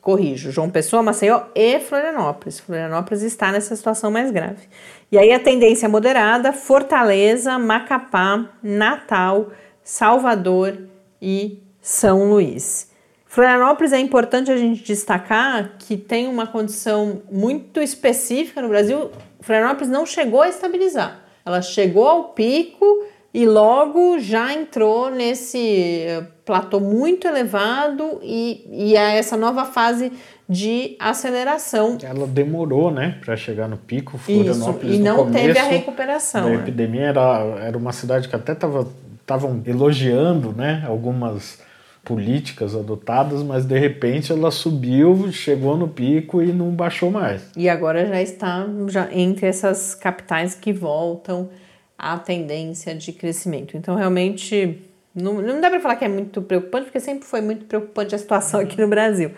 corrijo, 0.00 0.50
João 0.50 0.68
Pessoa, 0.68 1.00
Maceió 1.00 1.42
e 1.54 1.78
Florianópolis. 1.78 2.58
Florianópolis 2.58 3.22
está 3.22 3.52
nessa 3.52 3.76
situação 3.76 4.10
mais 4.10 4.32
grave. 4.32 4.68
E 5.12 5.16
aí, 5.16 5.30
a 5.30 5.38
tendência 5.38 5.88
moderada, 5.88 6.52
Fortaleza, 6.52 7.56
Macapá, 7.56 8.50
Natal, 8.60 9.50
Salvador 9.84 10.76
e 11.22 11.62
São 11.80 12.30
Luís. 12.30 12.89
Florianópolis 13.30 13.92
é 13.92 14.00
importante 14.00 14.50
a 14.50 14.56
gente 14.56 14.82
destacar 14.82 15.76
que 15.78 15.96
tem 15.96 16.26
uma 16.26 16.48
condição 16.48 17.22
muito 17.30 17.80
específica 17.80 18.60
no 18.60 18.68
Brasil. 18.68 19.08
Florianópolis 19.40 19.88
não 19.88 20.04
chegou 20.04 20.42
a 20.42 20.48
estabilizar. 20.48 21.20
Ela 21.46 21.62
chegou 21.62 22.08
ao 22.08 22.24
pico 22.30 22.84
e 23.32 23.46
logo 23.46 24.18
já 24.18 24.52
entrou 24.52 25.12
nesse 25.12 26.02
eh, 26.08 26.26
platô 26.44 26.80
muito 26.80 27.28
elevado 27.28 28.18
e, 28.20 28.66
e 28.68 28.96
é 28.96 29.18
essa 29.18 29.36
nova 29.36 29.64
fase 29.64 30.10
de 30.48 30.96
aceleração. 30.98 31.98
Ela 32.02 32.26
demorou, 32.26 32.90
né, 32.90 33.16
para 33.24 33.36
chegar 33.36 33.68
no 33.68 33.76
pico. 33.76 34.18
Florianópolis 34.18 34.90
Isso, 34.90 35.00
e 35.00 35.04
não 35.04 35.30
teve 35.30 35.56
a 35.56 35.62
recuperação. 35.62 36.46
A 36.48 36.50
né? 36.50 36.54
epidemia 36.56 37.06
era, 37.06 37.44
era 37.60 37.78
uma 37.78 37.92
cidade 37.92 38.28
que 38.28 38.34
até 38.34 38.54
estavam 38.54 39.62
elogiando, 39.64 40.52
né, 40.52 40.84
algumas 40.84 41.69
políticas 42.10 42.74
adotadas, 42.74 43.40
mas 43.40 43.64
de 43.64 43.78
repente 43.78 44.32
ela 44.32 44.50
subiu, 44.50 45.30
chegou 45.30 45.76
no 45.76 45.86
pico 45.86 46.42
e 46.42 46.52
não 46.52 46.72
baixou 46.72 47.08
mais. 47.08 47.40
E 47.56 47.68
agora 47.68 48.04
já 48.04 48.20
está 48.20 48.66
já 48.88 49.08
entre 49.12 49.46
essas 49.46 49.94
capitais 49.94 50.56
que 50.56 50.72
voltam 50.72 51.48
à 51.96 52.18
tendência 52.18 52.96
de 52.96 53.12
crescimento. 53.12 53.76
Então 53.76 53.94
realmente 53.94 54.82
não, 55.14 55.34
não 55.34 55.60
dá 55.60 55.70
para 55.70 55.78
falar 55.78 55.94
que 55.94 56.04
é 56.04 56.08
muito 56.08 56.42
preocupante, 56.42 56.86
porque 56.86 56.98
sempre 56.98 57.28
foi 57.28 57.40
muito 57.40 57.64
preocupante 57.66 58.12
a 58.12 58.18
situação 58.18 58.58
aqui 58.58 58.80
no 58.80 58.88
Brasil. 58.88 59.30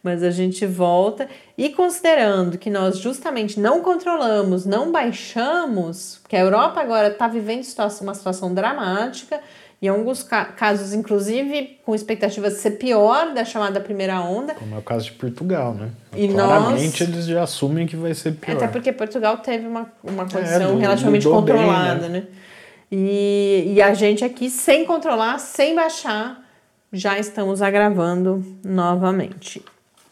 Mas 0.00 0.22
a 0.22 0.30
gente 0.30 0.64
volta 0.64 1.28
e 1.58 1.70
considerando 1.70 2.58
que 2.58 2.70
nós 2.70 2.96
justamente 2.98 3.58
não 3.58 3.82
controlamos, 3.82 4.64
não 4.64 4.92
baixamos, 4.92 6.20
que 6.28 6.36
a 6.36 6.40
Europa 6.40 6.80
agora 6.80 7.08
está 7.08 7.26
vivendo 7.26 7.64
uma 8.00 8.14
situação 8.14 8.54
dramática, 8.54 9.40
em 9.82 9.88
alguns 9.88 10.22
ca 10.22 10.44
casos, 10.44 10.92
inclusive, 10.92 11.78
com 11.84 11.94
expectativas 11.94 12.54
de 12.54 12.58
ser 12.60 12.72
pior 12.72 13.32
da 13.32 13.44
chamada 13.44 13.80
primeira 13.80 14.20
onda. 14.20 14.54
Como 14.54 14.74
é 14.74 14.78
o 14.78 14.82
caso 14.82 15.06
de 15.06 15.12
Portugal, 15.12 15.72
né? 15.74 15.90
E 16.14 16.28
Claramente 16.28 17.02
nós... 17.02 17.14
eles 17.14 17.26
já 17.26 17.42
assumem 17.42 17.86
que 17.86 17.96
vai 17.96 18.12
ser 18.12 18.32
pior. 18.32 18.56
Até 18.56 18.68
porque 18.68 18.92
Portugal 18.92 19.38
teve 19.38 19.66
uma, 19.66 19.90
uma 20.04 20.24
é, 20.24 20.26
condição 20.30 20.76
é, 20.76 20.80
relativamente 20.80 21.26
controlada, 21.26 22.00
bem, 22.00 22.10
né? 22.10 22.20
né? 22.20 22.26
E, 22.92 23.72
e 23.74 23.82
a 23.82 23.94
gente 23.94 24.24
aqui, 24.24 24.50
sem 24.50 24.84
controlar, 24.84 25.38
sem 25.38 25.74
baixar, 25.74 26.44
já 26.92 27.18
estamos 27.18 27.62
agravando 27.62 28.44
novamente. 28.64 29.62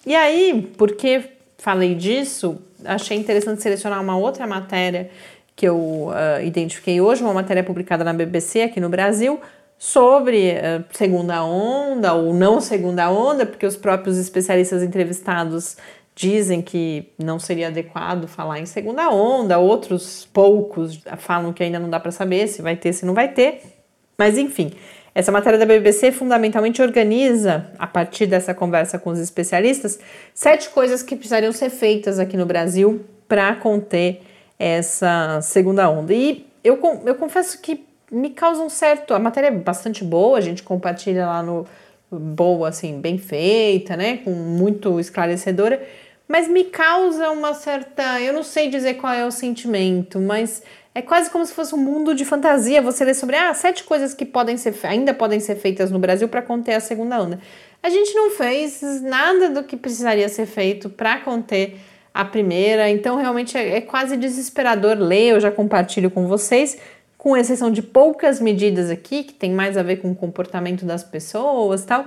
E 0.07 0.15
aí, 0.15 0.73
porque 0.79 1.25
falei 1.59 1.95
disso, 1.95 2.59
achei 2.85 3.19
interessante 3.19 3.61
selecionar 3.61 4.01
uma 4.01 4.17
outra 4.17 4.47
matéria 4.47 5.11
que 5.57 5.67
eu 5.67 5.77
uh, 5.77 6.41
identifiquei 6.45 7.01
hoje, 7.01 7.21
uma 7.21 7.35
matéria 7.35 7.65
publicada 7.65 8.05
na 8.05 8.13
BBC 8.13 8.63
aqui 8.63 8.81
no 8.81 8.89
Brasil, 8.89 9.41
sobre 9.79 10.53
uh, 10.53 10.85
segunda 10.91 11.45
onda 11.45 12.13
ou 12.13 12.35
não 12.35 12.61
segunda 12.61 13.09
onda, 13.11 13.47
porque 13.47 13.65
os 13.65 13.77
próprios 13.77 14.19
especialistas 14.19 14.83
entrevistados 14.83 15.77
dizem 16.17 16.61
que 16.61 17.13
não 17.17 17.39
seria 17.39 17.69
adequado 17.69 18.27
falar 18.27 18.59
em 18.59 18.67
segunda 18.67 19.09
onda, 19.09 19.57
outros 19.57 20.29
poucos 20.33 21.01
falam 21.19 21.53
que 21.53 21.63
ainda 21.63 21.79
não 21.79 21.89
dá 21.89 22.01
para 22.01 22.11
saber 22.11 22.49
se 22.49 22.61
vai 22.61 22.75
ter, 22.75 22.93
se 22.93 23.07
não 23.07 23.15
vai 23.15 23.29
ter. 23.29 23.63
Mas 24.19 24.37
enfim, 24.37 24.73
essa 25.15 25.31
matéria 25.31 25.57
da 25.57 25.65
BBC 25.65 26.11
fundamentalmente 26.11 26.83
organiza, 26.83 27.67
a 27.79 27.87
partir 27.87 28.27
dessa 28.27 28.53
conversa 28.53 28.99
com 28.99 29.11
os 29.11 29.21
especialistas, 29.21 30.01
sete 30.35 30.71
coisas 30.71 31.05
que 31.05 31.15
precisariam 31.15 31.53
ser 31.53 31.71
feitas 31.71 32.19
aqui 32.19 32.37
no 32.37 32.45
Brasil 32.45 33.05
para 33.29 33.55
conter 33.55 34.23
essa 34.59 35.41
segunda 35.41 35.89
onda. 35.89 36.13
E 36.13 36.47
eu, 36.65 36.81
eu 37.07 37.15
confesso 37.15 37.61
que 37.61 37.88
me 38.11 38.31
causa 38.31 38.63
um 38.63 38.69
certo. 38.69 39.15
A 39.15 39.19
matéria 39.19 39.49
é 39.49 39.53
bastante 39.53 40.05
boa, 40.05 40.39
a 40.39 40.41
gente 40.41 40.63
compartilha 40.63 41.27
lá 41.27 41.43
no 41.43 41.67
boa, 42.11 42.71
assim, 42.71 43.01
bem 43.01 43.19
feita, 43.19 43.97
né? 43.97 44.19
Com 44.19 44.31
muito 44.31 44.99
esclarecedora, 44.99 45.83
mas 46.27 46.49
me 46.49 46.65
causa 46.65 47.31
uma 47.31 47.55
certa. 47.55 48.21
Eu 48.21 48.33
não 48.33 48.43
sei 48.43 48.69
dizer 48.69 48.95
qual 48.95 49.13
é 49.13 49.27
o 49.27 49.31
sentimento, 49.31 50.19
mas 50.19 50.63
é 50.95 51.03
quase 51.03 51.31
como 51.31 51.45
se 51.45 51.53
fosse 51.53 51.75
um 51.75 51.79
mundo 51.79 52.15
de 52.15 52.25
fantasia. 52.25 52.81
Você 52.83 53.05
lê 53.05 53.15
sobre 53.15 53.37
ah, 53.37 53.53
sete 53.53 53.85
coisas 53.85 54.15
que 54.15 54.25
podem 54.25 54.57
ser, 54.57 54.75
ainda 54.85 55.13
podem 55.13 55.39
ser 55.39 55.57
feitas 55.57 55.91
no 55.91 55.99
Brasil 55.99 56.29
para 56.29 56.43
conter 56.43 56.75
a 56.75 56.81
segunda 56.81 57.21
onda. 57.21 57.39
A 57.83 57.91
gente 57.91 58.15
não 58.15 58.31
fez 58.31 58.83
nada 59.03 59.51
do 59.51 59.63
que 59.63 59.77
precisaria 59.77 60.29
ser 60.29 60.47
feito 60.47 60.89
para 60.89 61.19
conter 61.21 61.77
a 62.13 62.25
primeira, 62.25 62.91
então 62.91 63.17
realmente 63.17 63.57
é, 63.57 63.77
é 63.77 63.81
quase 63.81 64.17
desesperador 64.17 64.99
ler. 64.99 65.35
Eu 65.35 65.41
já 65.41 65.51
compartilho 65.51 66.11
com 66.11 66.27
vocês 66.27 66.79
com 67.19 67.37
exceção 67.37 67.71
de 67.71 67.83
poucas 67.83 68.41
medidas 68.41 68.89
aqui, 68.89 69.25
que 69.25 69.35
tem 69.35 69.53
mais 69.53 69.77
a 69.77 69.83
ver 69.83 69.97
com 69.97 70.11
o 70.11 70.15
comportamento 70.15 70.87
das 70.87 71.03
pessoas 71.03 71.85
tal, 71.85 72.07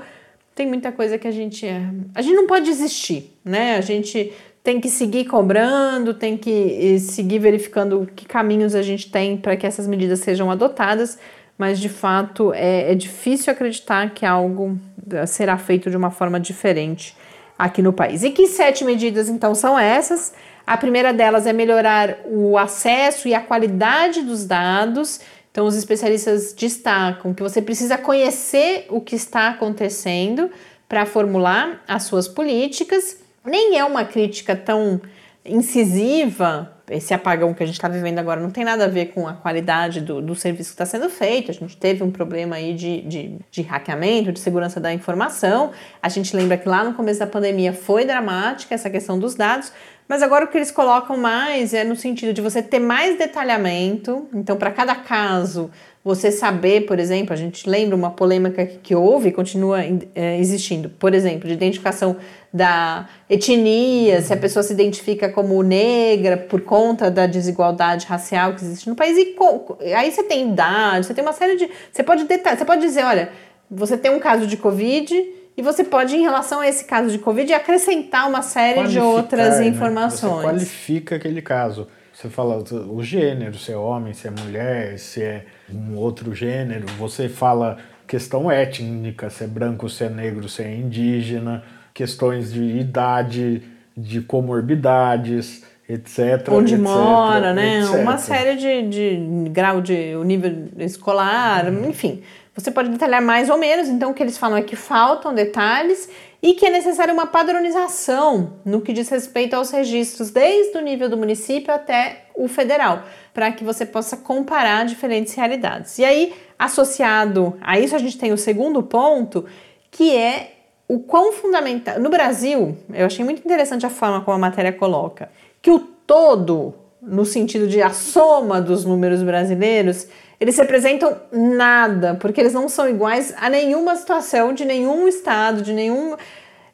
tem 0.55 0.65
muita 0.65 0.91
coisa 0.91 1.17
que 1.17 1.27
a 1.27 1.31
gente. 1.31 1.67
É, 1.67 1.83
a 2.15 2.21
gente 2.21 2.35
não 2.35 2.47
pode 2.47 2.65
desistir, 2.65 3.37
né? 3.43 3.75
A 3.75 3.81
gente 3.81 4.31
tem 4.63 4.79
que 4.79 4.89
seguir 4.89 5.25
cobrando, 5.25 6.13
tem 6.13 6.37
que 6.37 6.97
seguir 6.99 7.39
verificando 7.39 8.07
que 8.15 8.25
caminhos 8.25 8.73
a 8.73 8.81
gente 8.81 9.11
tem 9.11 9.35
para 9.35 9.55
que 9.55 9.65
essas 9.67 9.87
medidas 9.87 10.19
sejam 10.19 10.51
adotadas, 10.51 11.17
mas 11.57 11.79
de 11.79 11.89
fato 11.89 12.53
é, 12.53 12.91
é 12.91 12.95
difícil 12.95 13.51
acreditar 13.51 14.11
que 14.11 14.25
algo 14.25 14.77
eh, 15.11 15.25
será 15.25 15.57
feito 15.57 15.89
de 15.89 15.97
uma 15.97 16.11
forma 16.11 16.39
diferente 16.39 17.15
aqui 17.57 17.81
no 17.81 17.91
país. 17.91 18.23
E 18.23 18.29
que 18.29 18.47
sete 18.47 18.83
medidas 18.83 19.29
então 19.29 19.55
são 19.55 19.77
essas? 19.77 20.33
A 20.65 20.77
primeira 20.77 21.13
delas 21.13 21.45
é 21.45 21.53
melhorar 21.53 22.19
o 22.25 22.57
acesso 22.57 23.27
e 23.27 23.33
a 23.33 23.41
qualidade 23.41 24.21
dos 24.21 24.45
dados. 24.45 25.19
Então, 25.51 25.65
os 25.65 25.75
especialistas 25.75 26.53
destacam 26.53 27.33
que 27.33 27.43
você 27.43 27.61
precisa 27.61 27.97
conhecer 27.97 28.85
o 28.89 29.01
que 29.01 29.15
está 29.15 29.49
acontecendo 29.49 30.49
para 30.87 31.05
formular 31.05 31.83
as 31.87 32.03
suas 32.03 32.27
políticas. 32.27 33.17
Nem 33.45 33.77
é 33.77 33.83
uma 33.83 34.05
crítica 34.05 34.55
tão 34.55 35.01
incisiva 35.43 36.71
esse 36.91 37.13
apagão 37.13 37.53
que 37.53 37.63
a 37.63 37.65
gente 37.65 37.75
está 37.75 37.87
vivendo 37.87 38.19
agora 38.19 38.41
não 38.41 38.51
tem 38.51 38.65
nada 38.65 38.83
a 38.83 38.87
ver 38.87 39.07
com 39.07 39.25
a 39.25 39.33
qualidade 39.33 40.01
do, 40.01 40.21
do 40.21 40.35
serviço 40.35 40.71
que 40.71 40.73
está 40.73 40.85
sendo 40.85 41.09
feito. 41.09 41.49
A 41.49 41.53
gente 41.53 41.77
teve 41.77 42.03
um 42.03 42.11
problema 42.11 42.57
aí 42.57 42.73
de, 42.73 43.01
de, 43.01 43.37
de 43.49 43.61
hackeamento, 43.61 44.31
de 44.31 44.39
segurança 44.39 44.79
da 44.79 44.93
informação. 44.93 45.71
A 46.03 46.09
gente 46.09 46.35
lembra 46.35 46.57
que 46.57 46.67
lá 46.67 46.83
no 46.83 46.93
começo 46.93 47.19
da 47.19 47.27
pandemia 47.27 47.71
foi 47.71 48.03
dramática 48.03 48.75
essa 48.75 48.89
questão 48.89 49.17
dos 49.17 49.35
dados, 49.35 49.71
mas 50.11 50.21
agora 50.21 50.43
o 50.43 50.49
que 50.49 50.57
eles 50.57 50.71
colocam 50.71 51.15
mais 51.15 51.73
é 51.73 51.85
no 51.85 51.95
sentido 51.95 52.33
de 52.33 52.41
você 52.41 52.61
ter 52.61 52.79
mais 52.79 53.17
detalhamento. 53.17 54.27
Então, 54.33 54.57
para 54.57 54.69
cada 54.69 54.93
caso, 54.93 55.71
você 56.03 56.29
saber, 56.29 56.81
por 56.81 56.99
exemplo, 56.99 57.31
a 57.31 57.37
gente 57.37 57.69
lembra 57.69 57.95
uma 57.95 58.11
polêmica 58.11 58.65
que 58.65 58.93
houve 58.93 59.29
e 59.29 59.31
continua 59.31 59.79
é, 60.13 60.37
existindo, 60.37 60.89
por 60.89 61.13
exemplo, 61.13 61.47
de 61.47 61.53
identificação 61.53 62.17
da 62.53 63.07
etnia, 63.29 64.21
se 64.21 64.33
a 64.33 64.37
pessoa 64.37 64.61
se 64.63 64.73
identifica 64.73 65.29
como 65.29 65.63
negra 65.63 66.35
por 66.35 66.59
conta 66.59 67.09
da 67.09 67.25
desigualdade 67.25 68.05
racial 68.05 68.53
que 68.53 68.65
existe 68.65 68.89
no 68.89 68.97
país. 68.97 69.17
E 69.17 69.93
aí 69.93 70.11
você 70.11 70.23
tem 70.23 70.49
idade, 70.49 71.05
você 71.05 71.13
tem 71.13 71.23
uma 71.23 71.31
série 71.31 71.55
de. 71.55 71.69
Você 71.89 72.03
pode 72.03 72.25
detalhar, 72.25 72.59
você 72.59 72.65
pode 72.65 72.81
dizer, 72.81 73.05
olha, 73.05 73.29
você 73.69 73.95
tem 73.95 74.11
um 74.11 74.19
caso 74.19 74.45
de 74.45 74.57
Covid 74.57 75.39
e 75.57 75.61
você 75.61 75.83
pode, 75.83 76.15
em 76.15 76.21
relação 76.21 76.61
a 76.61 76.67
esse 76.67 76.85
caso 76.85 77.11
de 77.11 77.19
Covid, 77.19 77.53
acrescentar 77.53 78.27
uma 78.27 78.41
série 78.41 78.87
de 78.87 78.99
outras 78.99 79.59
né? 79.59 79.67
informações. 79.67 80.37
Você 80.37 80.43
qualifica 80.43 81.15
aquele 81.17 81.41
caso. 81.41 81.87
Você 82.13 82.29
fala 82.29 82.63
o 82.89 83.01
gênero, 83.01 83.57
se 83.57 83.71
é 83.71 83.77
homem, 83.77 84.13
se 84.13 84.27
é 84.27 84.31
mulher, 84.31 84.99
se 84.99 85.21
é 85.21 85.45
um 85.73 85.95
outro 85.95 86.33
gênero. 86.35 86.85
Você 86.97 87.27
fala 87.27 87.77
questão 88.07 88.51
étnica, 88.51 89.29
se 89.29 89.43
é 89.43 89.47
branco, 89.47 89.89
se 89.89 90.03
é 90.03 90.09
negro, 90.09 90.47
se 90.47 90.61
é 90.61 90.73
indígena, 90.73 91.63
questões 91.93 92.51
de 92.51 92.63
idade, 92.63 93.63
de 93.95 94.21
comorbidades, 94.21 95.63
etc. 95.87 96.49
Onde 96.51 96.75
etc, 96.75 96.83
mora, 96.83 97.53
né? 97.53 97.79
Etc. 97.79 97.95
Uma 97.95 98.17
série 98.17 98.55
de, 98.55 98.89
de 98.89 99.49
grau 99.49 99.81
de 99.81 100.15
o 100.15 100.23
nível 100.23 100.69
escolar, 100.77 101.71
enfim. 101.73 102.21
Você 102.61 102.71
pode 102.71 102.89
detalhar 102.89 103.21
mais 103.21 103.49
ou 103.49 103.57
menos, 103.57 103.87
então 103.89 104.11
o 104.11 104.13
que 104.13 104.21
eles 104.21 104.37
falam 104.37 104.57
é 104.57 104.61
que 104.61 104.75
faltam 104.75 105.33
detalhes 105.33 106.07
e 106.41 106.53
que 106.53 106.65
é 106.65 106.69
necessária 106.69 107.13
uma 107.13 107.27
padronização 107.27 108.53
no 108.65 108.81
que 108.81 108.93
diz 108.93 109.09
respeito 109.09 109.55
aos 109.55 109.71
registros, 109.71 110.31
desde 110.31 110.77
o 110.77 110.81
nível 110.81 111.09
do 111.09 111.17
município 111.17 111.73
até 111.73 112.25
o 112.35 112.47
federal, 112.47 113.03
para 113.33 113.51
que 113.51 113.63
você 113.63 113.85
possa 113.85 114.17
comparar 114.17 114.85
diferentes 114.85 115.33
realidades. 115.33 115.99
E 115.99 116.05
aí, 116.05 116.33
associado 116.57 117.57
a 117.61 117.79
isso, 117.79 117.95
a 117.95 117.99
gente 117.99 118.17
tem 118.17 118.31
o 118.31 118.37
segundo 118.37 118.81
ponto, 118.81 119.45
que 119.89 120.15
é 120.15 120.53
o 120.87 120.99
quão 120.99 121.31
fundamental. 121.31 121.99
No 121.99 122.09
Brasil, 122.09 122.77
eu 122.93 123.05
achei 123.05 123.23
muito 123.23 123.39
interessante 123.39 123.85
a 123.85 123.89
forma 123.89 124.21
como 124.21 124.35
a 124.35 124.39
matéria 124.39 124.73
coloca 124.73 125.29
que 125.61 125.71
o 125.71 125.79
todo, 125.79 126.73
no 127.01 127.25
sentido 127.25 127.67
de 127.67 127.81
a 127.81 127.89
soma 127.89 128.61
dos 128.61 128.85
números 128.85 129.23
brasileiros, 129.23 130.07
eles 130.39 130.57
representam 130.57 131.17
nada, 131.31 132.15
porque 132.15 132.39
eles 132.39 132.53
não 132.53 132.69
são 132.69 132.87
iguais 132.87 133.33
a 133.37 133.49
nenhuma 133.49 133.95
situação 133.95 134.53
de 134.53 134.65
nenhum 134.65 135.07
estado, 135.07 135.61
de 135.61 135.73
nenhum. 135.73 136.15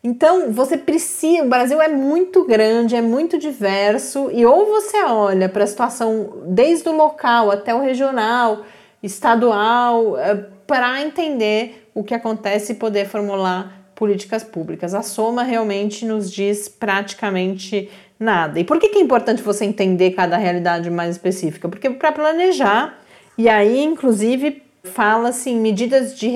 Então, 0.03 0.51
você 0.51 0.77
precisa. 0.77 1.43
O 1.43 1.50
Brasil 1.50 1.81
é 1.81 1.88
muito 1.88 2.46
grande, 2.46 2.96
é 2.96 3.01
muito 3.01 3.38
diverso, 3.38 4.29
e 4.31 4.46
ou 4.46 4.65
você 4.65 5.03
olha 5.03 5.50
para 5.50 5.63
a 5.63 5.67
situação 5.67 6.43
desde 6.48 6.88
o 6.88 6.96
local 6.96 7.51
até 7.51 7.74
o 7.74 7.81
regional, 7.81 8.63
estadual, 9.03 10.17
eh, 10.17 10.46
para 10.65 11.01
entender 11.01 11.89
o 11.93 12.03
que 12.03 12.13
acontece 12.13 12.74
e 12.74 12.75
poder 12.75 13.05
formular 13.05 13.89
políticas 13.96 14.43
públicas. 14.43 14.93
A 14.93 15.01
soma 15.01 15.43
realmente 15.43 16.05
nos 16.05 16.31
diz 16.31 16.69
praticamente 16.69 17.89
nada. 18.20 18.60
E 18.60 18.64
por 18.64 18.80
que, 18.80 18.90
que 18.90 18.98
é 18.98 19.02
importante 19.02 19.42
você 19.42 19.66
entender 19.66 20.12
cada 20.12 20.38
realidade 20.38 20.90
mais 20.90 21.12
específica? 21.12 21.70
Porque 21.70 21.90
para 21.90 22.12
planejar 22.12 22.98
e 23.38 23.48
aí, 23.48 23.84
inclusive, 23.84 24.64
fala-se 24.84 25.52
em 25.52 25.60
medidas 25.60 26.18
de 26.18 26.30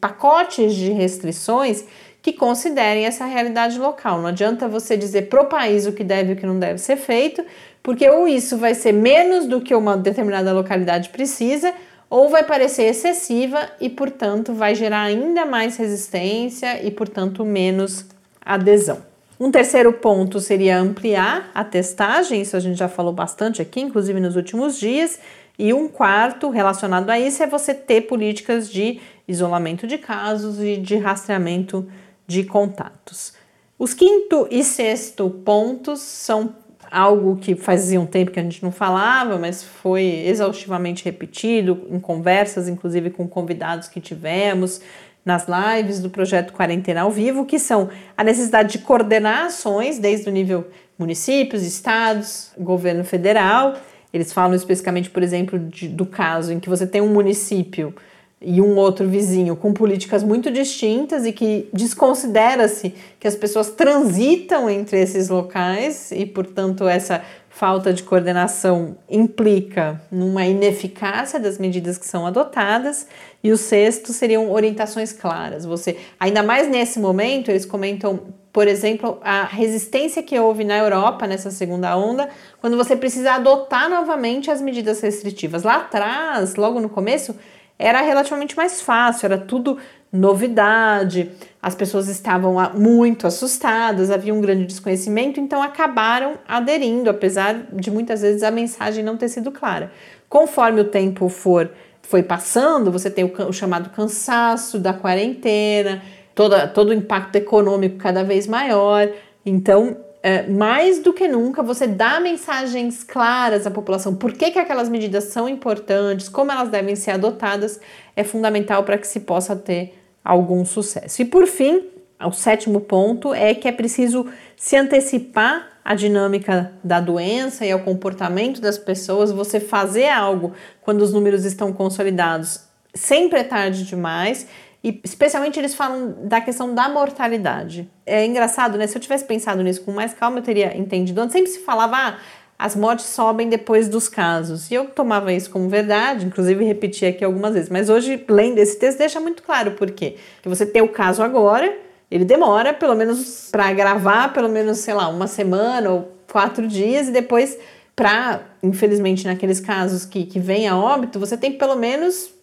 pacotes 0.00 0.74
de 0.74 0.92
restrições 0.92 1.84
que 2.22 2.32
considerem 2.32 3.04
essa 3.04 3.24
realidade 3.24 3.78
local. 3.78 4.20
Não 4.20 4.28
adianta 4.28 4.68
você 4.68 4.96
dizer 4.96 5.22
para 5.22 5.42
o 5.42 5.46
país 5.46 5.86
o 5.86 5.92
que 5.92 6.04
deve 6.04 6.30
e 6.30 6.32
o 6.34 6.36
que 6.36 6.46
não 6.46 6.58
deve 6.58 6.78
ser 6.78 6.96
feito, 6.96 7.44
porque 7.82 8.08
ou 8.08 8.28
isso 8.28 8.56
vai 8.56 8.74
ser 8.74 8.92
menos 8.92 9.46
do 9.46 9.60
que 9.60 9.74
uma 9.74 9.96
determinada 9.96 10.52
localidade 10.52 11.08
precisa, 11.08 11.72
ou 12.08 12.28
vai 12.28 12.44
parecer 12.44 12.84
excessiva 12.84 13.68
e, 13.80 13.88
portanto, 13.88 14.52
vai 14.52 14.74
gerar 14.74 15.02
ainda 15.02 15.44
mais 15.44 15.76
resistência 15.76 16.80
e, 16.84 16.90
portanto, 16.90 17.44
menos 17.44 18.06
adesão. 18.44 19.15
Um 19.38 19.50
terceiro 19.50 19.92
ponto 19.92 20.40
seria 20.40 20.78
ampliar 20.78 21.50
a 21.54 21.62
testagem, 21.62 22.40
isso 22.40 22.56
a 22.56 22.60
gente 22.60 22.78
já 22.78 22.88
falou 22.88 23.12
bastante 23.12 23.60
aqui, 23.60 23.80
inclusive 23.80 24.18
nos 24.18 24.34
últimos 24.34 24.78
dias, 24.78 25.20
e 25.58 25.74
um 25.74 25.88
quarto 25.88 26.48
relacionado 26.48 27.10
a 27.10 27.18
isso 27.18 27.42
é 27.42 27.46
você 27.46 27.74
ter 27.74 28.02
políticas 28.02 28.70
de 28.70 28.98
isolamento 29.28 29.86
de 29.86 29.98
casos 29.98 30.60
e 30.60 30.78
de 30.78 30.96
rastreamento 30.96 31.86
de 32.26 32.44
contatos. 32.44 33.34
Os 33.78 33.92
quinto 33.92 34.48
e 34.50 34.64
sexto 34.64 35.28
pontos 35.28 36.00
são 36.00 36.54
algo 36.90 37.36
que 37.36 37.54
fazia 37.54 38.00
um 38.00 38.06
tempo 38.06 38.30
que 38.30 38.40
a 38.40 38.42
gente 38.42 38.62
não 38.62 38.72
falava, 38.72 39.36
mas 39.38 39.62
foi 39.62 40.04
exaustivamente 40.26 41.04
repetido 41.04 41.86
em 41.90 42.00
conversas, 42.00 42.68
inclusive 42.68 43.10
com 43.10 43.28
convidados 43.28 43.88
que 43.88 44.00
tivemos 44.00 44.80
nas 45.26 45.46
lives 45.48 45.98
do 45.98 46.08
projeto 46.08 46.52
Quarentena 46.52 47.00
ao 47.00 47.10
Vivo, 47.10 47.44
que 47.44 47.58
são 47.58 47.90
a 48.16 48.22
necessidade 48.22 48.70
de 48.70 48.78
coordenar 48.78 49.46
ações 49.46 49.98
desde 49.98 50.28
o 50.28 50.32
nível 50.32 50.68
municípios, 50.96 51.64
estados, 51.64 52.52
governo 52.56 53.04
federal. 53.04 53.76
Eles 54.12 54.32
falam 54.32 54.54
especificamente, 54.54 55.10
por 55.10 55.24
exemplo, 55.24 55.58
de, 55.58 55.88
do 55.88 56.06
caso 56.06 56.52
em 56.52 56.60
que 56.60 56.68
você 56.68 56.86
tem 56.86 57.00
um 57.00 57.12
município 57.12 57.92
e 58.40 58.60
um 58.60 58.76
outro 58.76 59.08
vizinho 59.08 59.56
com 59.56 59.72
políticas 59.72 60.22
muito 60.22 60.50
distintas 60.50 61.24
e 61.24 61.32
que 61.32 61.68
desconsidera-se 61.72 62.94
que 63.18 63.26
as 63.26 63.34
pessoas 63.34 63.70
transitam 63.70 64.68
entre 64.68 65.00
esses 65.00 65.28
locais 65.28 66.12
e, 66.12 66.26
portanto, 66.26 66.86
essa 66.86 67.22
falta 67.48 67.94
de 67.94 68.02
coordenação 68.02 68.98
implica 69.08 69.98
numa 70.12 70.44
ineficácia 70.44 71.40
das 71.40 71.56
medidas 71.56 71.96
que 71.96 72.06
são 72.06 72.26
adotadas. 72.26 73.06
E 73.42 73.50
o 73.50 73.56
sexto 73.56 74.12
seriam 74.12 74.50
orientações 74.50 75.12
claras. 75.12 75.64
Você, 75.64 75.96
ainda 76.20 76.42
mais 76.42 76.68
nesse 76.68 76.98
momento, 76.98 77.50
eles 77.50 77.64
comentam 77.64 78.20
por 78.52 78.66
exemplo, 78.66 79.18
a 79.22 79.44
resistência 79.44 80.22
que 80.22 80.38
houve 80.40 80.64
na 80.64 80.78
Europa 80.78 81.26
nessa 81.26 81.50
segunda 81.50 81.94
onda, 81.94 82.26
quando 82.58 82.74
você 82.74 82.96
precisa 82.96 83.32
adotar 83.32 83.86
novamente 83.86 84.50
as 84.50 84.62
medidas 84.62 84.98
restritivas. 85.02 85.62
Lá 85.62 85.76
atrás, 85.76 86.54
logo 86.54 86.80
no 86.80 86.88
começo, 86.88 87.36
era 87.78 88.00
relativamente 88.00 88.56
mais 88.56 88.80
fácil, 88.80 89.26
era 89.26 89.38
tudo 89.38 89.78
novidade, 90.12 91.30
as 91.62 91.74
pessoas 91.74 92.08
estavam 92.08 92.56
muito 92.74 93.26
assustadas, 93.26 94.10
havia 94.10 94.32
um 94.32 94.40
grande 94.40 94.64
desconhecimento, 94.64 95.40
então 95.40 95.62
acabaram 95.62 96.34
aderindo, 96.46 97.10
apesar 97.10 97.66
de 97.72 97.90
muitas 97.90 98.22
vezes 98.22 98.42
a 98.42 98.50
mensagem 98.50 99.04
não 99.04 99.16
ter 99.16 99.28
sido 99.28 99.50
clara. 99.50 99.90
Conforme 100.28 100.80
o 100.80 100.84
tempo 100.84 101.28
for 101.28 101.70
foi 102.02 102.22
passando, 102.22 102.90
você 102.90 103.10
tem 103.10 103.24
o, 103.24 103.48
o 103.48 103.52
chamado 103.52 103.90
cansaço 103.90 104.78
da 104.78 104.94
quarentena, 104.94 106.02
toda, 106.34 106.68
todo 106.68 106.90
o 106.90 106.94
impacto 106.94 107.36
econômico 107.36 107.96
cada 107.98 108.22
vez 108.22 108.46
maior. 108.46 109.08
Então, 109.44 109.96
é, 110.26 110.42
mais 110.42 110.98
do 110.98 111.12
que 111.12 111.28
nunca, 111.28 111.62
você 111.62 111.86
dá 111.86 112.18
mensagens 112.18 113.04
claras 113.04 113.64
à 113.64 113.70
população. 113.70 114.12
Por 114.12 114.32
que, 114.32 114.50
que 114.50 114.58
aquelas 114.58 114.88
medidas 114.88 115.22
são 115.26 115.48
importantes, 115.48 116.28
como 116.28 116.50
elas 116.50 116.68
devem 116.68 116.96
ser 116.96 117.12
adotadas, 117.12 117.78
é 118.16 118.24
fundamental 118.24 118.82
para 118.82 118.98
que 118.98 119.06
se 119.06 119.20
possa 119.20 119.54
ter 119.54 119.96
algum 120.24 120.64
sucesso. 120.64 121.22
E 121.22 121.24
por 121.24 121.46
fim, 121.46 121.84
o 122.20 122.32
sétimo 122.32 122.80
ponto 122.80 123.32
é 123.32 123.54
que 123.54 123.68
é 123.68 123.72
preciso 123.72 124.26
se 124.56 124.76
antecipar 124.76 125.78
à 125.84 125.94
dinâmica 125.94 126.72
da 126.82 126.98
doença 126.98 127.64
e 127.64 127.70
ao 127.70 127.78
comportamento 127.78 128.60
das 128.60 128.76
pessoas, 128.76 129.30
você 129.30 129.60
fazer 129.60 130.08
algo 130.08 130.54
quando 130.82 131.02
os 131.02 131.12
números 131.12 131.44
estão 131.44 131.72
consolidados 131.72 132.66
sempre 132.96 133.40
é 133.40 133.44
tarde 133.44 133.84
demais 133.84 134.46
e 134.86 135.00
especialmente 135.02 135.58
eles 135.58 135.74
falam 135.74 136.14
da 136.28 136.40
questão 136.40 136.72
da 136.72 136.88
mortalidade. 136.88 137.90
É 138.06 138.24
engraçado, 138.24 138.78
né? 138.78 138.86
Se 138.86 138.96
eu 138.96 139.02
tivesse 139.02 139.24
pensado 139.24 139.60
nisso 139.60 139.82
com 139.82 139.90
mais 139.90 140.14
calma, 140.14 140.38
eu 140.38 140.44
teria 140.44 140.78
entendido. 140.78 141.20
Antes 141.20 141.32
sempre 141.32 141.50
se 141.50 141.58
falava, 141.58 141.96
ah, 141.96 142.18
as 142.56 142.76
mortes 142.76 143.06
sobem 143.06 143.48
depois 143.48 143.88
dos 143.88 144.08
casos. 144.08 144.70
E 144.70 144.74
eu 144.74 144.84
tomava 144.84 145.32
isso 145.32 145.50
como 145.50 145.68
verdade, 145.68 146.24
inclusive 146.24 146.64
repeti 146.64 147.04
aqui 147.04 147.24
algumas 147.24 147.54
vezes. 147.54 147.68
Mas 147.68 147.90
hoje, 147.90 148.24
lendo 148.28 148.58
esse 148.58 148.78
texto, 148.78 148.98
deixa 148.98 149.18
muito 149.18 149.42
claro 149.42 149.72
por 149.72 149.90
quê. 149.90 150.18
Que 150.40 150.48
você 150.48 150.64
tem 150.64 150.82
o 150.82 150.88
caso 150.88 151.20
agora, 151.20 151.76
ele 152.08 152.24
demora 152.24 152.72
pelo 152.72 152.94
menos 152.94 153.48
para 153.50 153.72
gravar, 153.72 154.32
pelo 154.32 154.48
menos, 154.48 154.78
sei 154.78 154.94
lá, 154.94 155.08
uma 155.08 155.26
semana 155.26 155.90
ou 155.90 156.12
quatro 156.30 156.64
dias, 156.68 157.08
e 157.08 157.10
depois, 157.10 157.58
para, 157.96 158.40
infelizmente, 158.62 159.26
naqueles 159.26 159.58
casos 159.58 160.04
que, 160.04 160.26
que 160.26 160.38
vem 160.38 160.68
a 160.68 160.78
óbito, 160.78 161.18
você 161.18 161.36
tem 161.36 161.58
pelo 161.58 161.74
menos 161.74 162.35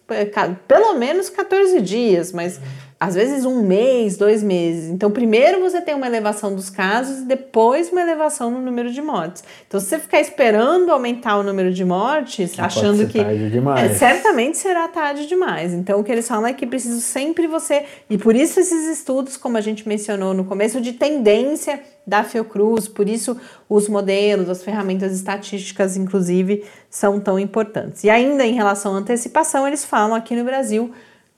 pelo 0.68 0.94
menos 0.94 1.30
14 1.30 1.80
dias, 1.80 2.32
mas 2.32 2.60
às 2.98 3.14
vezes 3.14 3.44
um 3.44 3.62
mês, 3.62 4.16
dois 4.16 4.42
meses. 4.42 4.88
Então, 4.88 5.10
primeiro 5.10 5.60
você 5.60 5.80
tem 5.80 5.94
uma 5.94 6.06
elevação 6.06 6.54
dos 6.54 6.70
casos 6.70 7.20
e 7.20 7.24
depois 7.24 7.90
uma 7.90 8.00
elevação 8.00 8.50
no 8.50 8.60
número 8.60 8.90
de 8.90 9.02
mortes. 9.02 9.42
Então, 9.66 9.80
se 9.80 9.86
você 9.86 9.98
ficar 9.98 10.20
esperando 10.20 10.90
aumentar 10.90 11.36
o 11.36 11.42
número 11.42 11.72
de 11.72 11.84
mortes, 11.84 12.52
que 12.52 12.60
achando 12.60 13.06
que 13.06 13.18
é, 13.18 13.94
certamente 13.94 14.58
será 14.58 14.88
tarde 14.88 15.26
demais. 15.26 15.72
Então, 15.72 16.00
o 16.00 16.04
que 16.04 16.12
eles 16.12 16.26
falam 16.26 16.46
é 16.46 16.52
que 16.52 16.66
preciso 16.66 17.00
sempre 17.00 17.46
você 17.46 17.84
e 18.08 18.16
por 18.16 18.34
isso 18.34 18.60
esses 18.60 18.86
estudos, 18.98 19.36
como 19.36 19.56
a 19.56 19.60
gente 19.60 19.86
mencionou 19.88 20.32
no 20.32 20.44
começo, 20.44 20.80
de 20.80 20.92
tendência 20.92 21.80
da 22.06 22.22
Fiocruz, 22.22 22.86
por 22.86 23.08
isso 23.08 23.36
os 23.68 23.88
modelos, 23.88 24.48
as 24.48 24.62
ferramentas 24.62 25.12
estatísticas, 25.12 25.96
inclusive, 25.96 26.64
são 26.88 27.18
tão 27.18 27.38
importantes. 27.38 28.04
E 28.04 28.10
ainda 28.10 28.46
em 28.46 28.52
relação 28.52 28.94
à 28.94 28.98
antecipação, 28.98 29.66
eles 29.66 29.84
falam 29.84 30.14
aqui 30.14 30.36
no 30.36 30.44
Brasil 30.44 30.92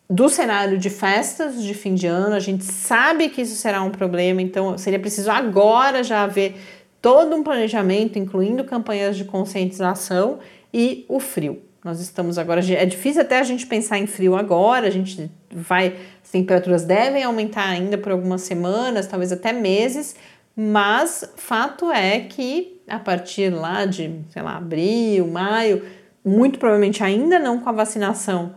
do 0.08 0.28
cenário 0.28 0.78
de 0.78 0.88
festas 0.88 1.62
de 1.62 1.74
fim 1.74 1.94
de 1.94 2.06
ano, 2.06 2.34
a 2.34 2.40
gente 2.40 2.64
sabe 2.64 3.28
que 3.28 3.42
isso 3.42 3.56
será 3.56 3.82
um 3.82 3.90
problema, 3.90 4.40
então 4.40 4.78
seria 4.78 4.98
preciso 4.98 5.30
agora 5.30 6.04
já 6.04 6.22
haver 6.22 6.56
todo 7.02 7.34
um 7.34 7.42
planejamento, 7.42 8.18
incluindo 8.18 8.64
campanhas 8.64 9.16
de 9.16 9.24
conscientização 9.24 10.38
e 10.72 11.04
o 11.08 11.18
frio. 11.18 11.62
Nós 11.84 12.00
estamos 12.00 12.38
agora, 12.38 12.60
é 12.72 12.86
difícil 12.86 13.22
até 13.22 13.38
a 13.38 13.44
gente 13.44 13.66
pensar 13.66 13.98
em 13.98 14.06
frio 14.06 14.36
agora, 14.36 14.86
a 14.86 14.90
gente 14.90 15.30
vai, 15.52 15.94
as 16.22 16.30
temperaturas 16.30 16.84
devem 16.84 17.22
aumentar 17.22 17.68
ainda 17.68 17.96
por 17.98 18.12
algumas 18.12 18.42
semanas, 18.42 19.06
talvez 19.06 19.30
até 19.32 19.52
meses, 19.52 20.16
mas 20.56 21.32
fato 21.36 21.92
é 21.92 22.20
que 22.20 22.80
a 22.88 22.98
partir 22.98 23.50
lá 23.50 23.84
de, 23.84 24.20
sei 24.30 24.42
lá, 24.42 24.56
abril, 24.56 25.26
maio, 25.26 25.84
muito 26.24 26.58
provavelmente 26.58 27.02
ainda 27.02 27.38
não 27.38 27.60
com 27.60 27.68
a 27.68 27.72
vacinação 27.72 28.54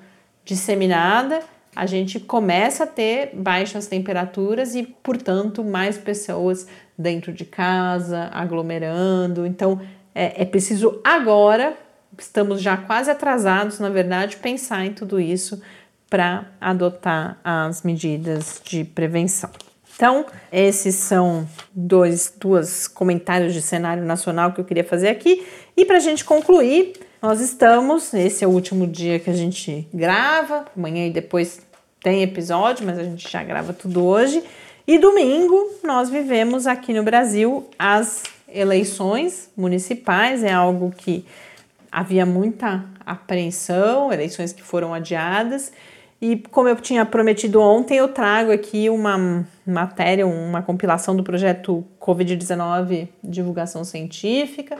disseminada, 0.49 1.41
a 1.75 1.85
gente 1.85 2.19
começa 2.19 2.83
a 2.83 2.88
ter 2.88 3.31
baixas 3.35 3.85
temperaturas 3.85 4.73
e, 4.73 4.83
portanto, 4.83 5.63
mais 5.63 5.97
pessoas 5.97 6.67
dentro 6.97 7.31
de 7.31 7.45
casa, 7.45 8.29
aglomerando. 8.33 9.45
Então, 9.45 9.79
é, 10.13 10.41
é 10.41 10.45
preciso 10.45 10.99
agora, 11.03 11.77
estamos 12.17 12.62
já 12.62 12.75
quase 12.75 13.12
atrasados, 13.12 13.79
na 13.79 13.89
verdade, 13.89 14.38
pensar 14.38 14.85
em 14.85 14.91
tudo 14.91 15.19
isso 15.19 15.62
para 16.09 16.47
adotar 16.59 17.39
as 17.43 17.83
medidas 17.83 18.59
de 18.65 18.83
prevenção. 18.83 19.51
Então, 19.95 20.25
esses 20.51 20.95
são 20.95 21.47
dois 21.71 22.33
duas 22.39 22.88
comentários 22.88 23.53
de 23.53 23.62
cenário 23.62 24.03
nacional 24.03 24.51
que 24.53 24.59
eu 24.59 24.65
queria 24.65 24.83
fazer 24.83 25.09
aqui. 25.09 25.45
E 25.77 25.85
para 25.85 25.97
a 25.97 25.99
gente 25.99 26.25
concluir, 26.25 26.93
nós 27.21 27.41
estamos, 27.41 28.13
esse 28.13 28.45
é 28.45 28.47
o 28.47 28.51
último 28.51 28.88
dia 28.88 29.19
que 29.19 29.29
a 29.29 29.34
gente 29.34 29.86
grava, 29.93 30.65
amanhã 30.75 31.05
e 31.05 31.12
depois 31.12 31.62
tem 32.01 32.23
episódio, 32.23 32.86
mas 32.86 32.97
a 32.97 33.03
gente 33.03 33.29
já 33.29 33.43
grava 33.43 33.73
tudo 33.73 34.05
hoje. 34.05 34.41
E 34.88 34.97
domingo 34.97 35.69
nós 35.84 36.10
vivemos 36.10 36.65
aqui 36.65 36.93
no 36.93 37.03
Brasil 37.03 37.67
as 37.77 38.23
eleições 38.47 39.49
municipais, 39.55 40.43
é 40.43 40.53
algo 40.53 40.93
que 40.95 41.25
havia 41.91 42.25
muita 42.25 42.86
apreensão, 43.05 44.13
eleições 44.13 44.53
que 44.53 44.63
foram 44.63 44.93
adiadas. 44.93 45.73
E 46.21 46.38
como 46.51 46.69
eu 46.69 46.75
tinha 46.77 47.05
prometido 47.05 47.62
ontem, 47.62 47.97
eu 47.97 48.08
trago 48.08 48.51
aqui 48.51 48.89
uma 48.89 49.45
matéria, 49.67 50.25
uma 50.25 50.62
compilação 50.62 51.15
do 51.15 51.23
projeto 51.23 51.86
Covid-19 51.99 53.10
Divulgação 53.21 53.84
Científica 53.84 54.77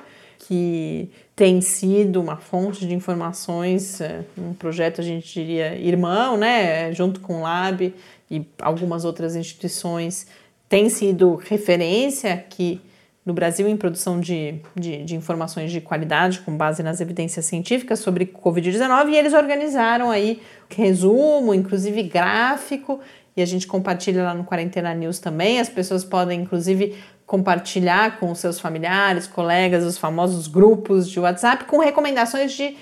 que 0.50 1.12
tem 1.36 1.62
sido 1.62 2.20
uma 2.20 2.36
fonte 2.36 2.88
de 2.88 2.96
informações, 2.96 4.02
é, 4.02 4.22
um 4.36 4.52
projeto, 4.52 5.00
a 5.00 5.04
gente 5.04 5.32
diria, 5.32 5.76
irmão, 5.76 6.38
né, 6.38 6.92
junto 6.92 7.20
com 7.20 7.38
o 7.38 7.42
Lab 7.44 7.94
e 8.32 8.42
algumas 8.60 9.06
outras 9.06 9.36
instituições, 9.36 10.26
tem 10.68 10.90
sido 10.90 11.36
referência 11.36 12.34
aqui 12.34 12.82
no 13.24 13.32
Brasil 13.32 13.68
em 13.68 13.78
produção 13.78 14.20
de, 14.20 14.56
de, 14.76 15.04
de 15.04 15.16
informações 15.16 15.72
de 15.72 15.80
qualidade 15.80 16.40
com 16.40 16.58
base 16.58 16.82
nas 16.82 17.00
evidências 17.00 17.46
científicas 17.46 18.00
sobre 18.00 18.26
Covid-19 18.26 19.10
e 19.10 19.18
eles 19.18 19.34
organizaram 19.34 20.10
aí 20.10 20.42
resumo, 20.68 21.54
inclusive 21.54 22.02
gráfico, 22.02 23.00
e 23.38 23.42
a 23.44 23.46
gente 23.46 23.68
compartilha 23.68 24.24
lá 24.24 24.34
no 24.34 24.44
Quarentena 24.44 24.96
News 24.96 25.20
também. 25.20 25.60
As 25.60 25.70
pessoas 25.70 26.04
podem, 26.04 26.42
inclusive, 26.42 26.96
compartilhar 27.30 28.20
com 28.20 28.32
os 28.32 28.40
seus 28.40 28.60
familiares, 28.60 29.28
colegas, 29.28 29.84
os 29.84 30.00
famosos 30.00 30.48
grupos 30.48 31.08
de 31.08 31.20
WhatsApp 31.20 31.66
com 31.66 31.78
recomendações 31.78 32.54
de 32.54 32.76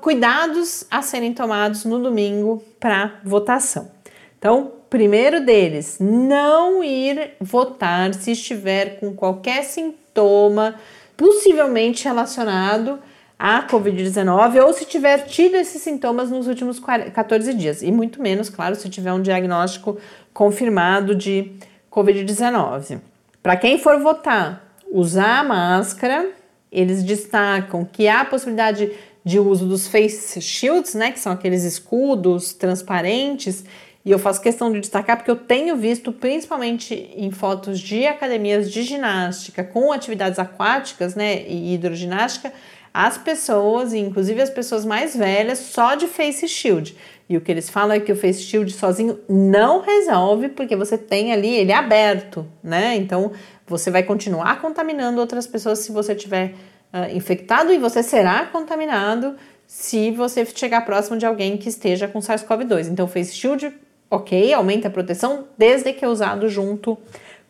cuidados 0.00 0.84
a 0.90 1.00
serem 1.00 1.32
tomados 1.32 1.84
no 1.84 2.02
domingo 2.02 2.60
para 2.80 3.20
votação. 3.22 3.88
Então, 4.36 4.72
primeiro 4.90 5.46
deles, 5.46 5.98
não 6.00 6.82
ir 6.82 7.36
votar 7.40 8.12
se 8.14 8.32
estiver 8.32 8.98
com 8.98 9.14
qualquer 9.14 9.62
sintoma 9.62 10.74
possivelmente 11.16 12.04
relacionado 12.04 12.98
à 13.38 13.64
Covid-19 13.64 14.60
ou 14.60 14.72
se 14.72 14.86
tiver 14.86 15.18
tido 15.18 15.54
esses 15.54 15.80
sintomas 15.80 16.32
nos 16.32 16.48
últimos 16.48 16.80
14 16.80 17.54
dias, 17.54 17.82
e 17.82 17.92
muito 17.92 18.20
menos, 18.20 18.50
claro, 18.50 18.74
se 18.74 18.88
tiver 18.88 19.12
um 19.12 19.22
diagnóstico 19.22 19.98
confirmado 20.32 21.14
de 21.14 21.52
Covid-19. 21.92 22.98
Para 23.48 23.56
quem 23.56 23.78
for 23.78 23.98
votar, 23.98 24.62
usar 24.92 25.38
a 25.38 25.42
máscara, 25.42 26.32
eles 26.70 27.02
destacam 27.02 27.82
que 27.82 28.06
há 28.06 28.20
a 28.20 28.24
possibilidade 28.26 28.92
de 29.24 29.38
uso 29.38 29.64
dos 29.64 29.88
face 29.88 30.38
shields, 30.42 30.94
né, 30.94 31.10
que 31.10 31.18
são 31.18 31.32
aqueles 31.32 31.64
escudos 31.64 32.52
transparentes, 32.52 33.64
e 34.04 34.10
eu 34.10 34.18
faço 34.18 34.42
questão 34.42 34.70
de 34.70 34.80
destacar 34.80 35.16
porque 35.16 35.30
eu 35.30 35.36
tenho 35.36 35.78
visto, 35.78 36.12
principalmente 36.12 36.92
em 37.16 37.30
fotos 37.30 37.80
de 37.80 38.06
academias 38.06 38.70
de 38.70 38.82
ginástica 38.82 39.64
com 39.64 39.92
atividades 39.92 40.38
aquáticas, 40.38 41.14
né, 41.14 41.42
e 41.48 41.72
hidroginástica, 41.72 42.52
as 42.92 43.18
pessoas, 43.18 43.92
inclusive 43.92 44.40
as 44.40 44.50
pessoas 44.50 44.84
mais 44.84 45.16
velhas, 45.16 45.58
só 45.58 45.94
de 45.94 46.06
face 46.06 46.48
shield. 46.48 46.96
E 47.28 47.36
o 47.36 47.40
que 47.40 47.52
eles 47.52 47.68
falam 47.68 47.96
é 47.96 48.00
que 48.00 48.10
o 48.10 48.16
face 48.16 48.40
shield 48.42 48.72
sozinho 48.72 49.18
não 49.28 49.80
resolve, 49.80 50.48
porque 50.48 50.74
você 50.74 50.96
tem 50.96 51.32
ali 51.32 51.54
ele 51.54 51.72
aberto, 51.72 52.46
né? 52.62 52.96
Então 52.96 53.32
você 53.66 53.90
vai 53.90 54.02
continuar 54.02 54.60
contaminando 54.60 55.20
outras 55.20 55.46
pessoas 55.46 55.80
se 55.80 55.92
você 55.92 56.14
tiver 56.14 56.54
uh, 56.92 57.14
infectado 57.14 57.72
e 57.72 57.78
você 57.78 58.02
será 58.02 58.46
contaminado 58.46 59.36
se 59.66 60.10
você 60.10 60.46
chegar 60.46 60.80
próximo 60.86 61.18
de 61.18 61.26
alguém 61.26 61.58
que 61.58 61.68
esteja 61.68 62.08
com 62.08 62.20
SARS-CoV-2. 62.20 62.88
Então, 62.88 63.04
o 63.04 63.08
face 63.08 63.34
shield, 63.34 63.70
ok, 64.10 64.54
aumenta 64.54 64.88
a 64.88 64.90
proteção 64.90 65.46
desde 65.58 65.92
que 65.92 66.02
é 66.02 66.08
usado 66.08 66.48
junto 66.48 66.96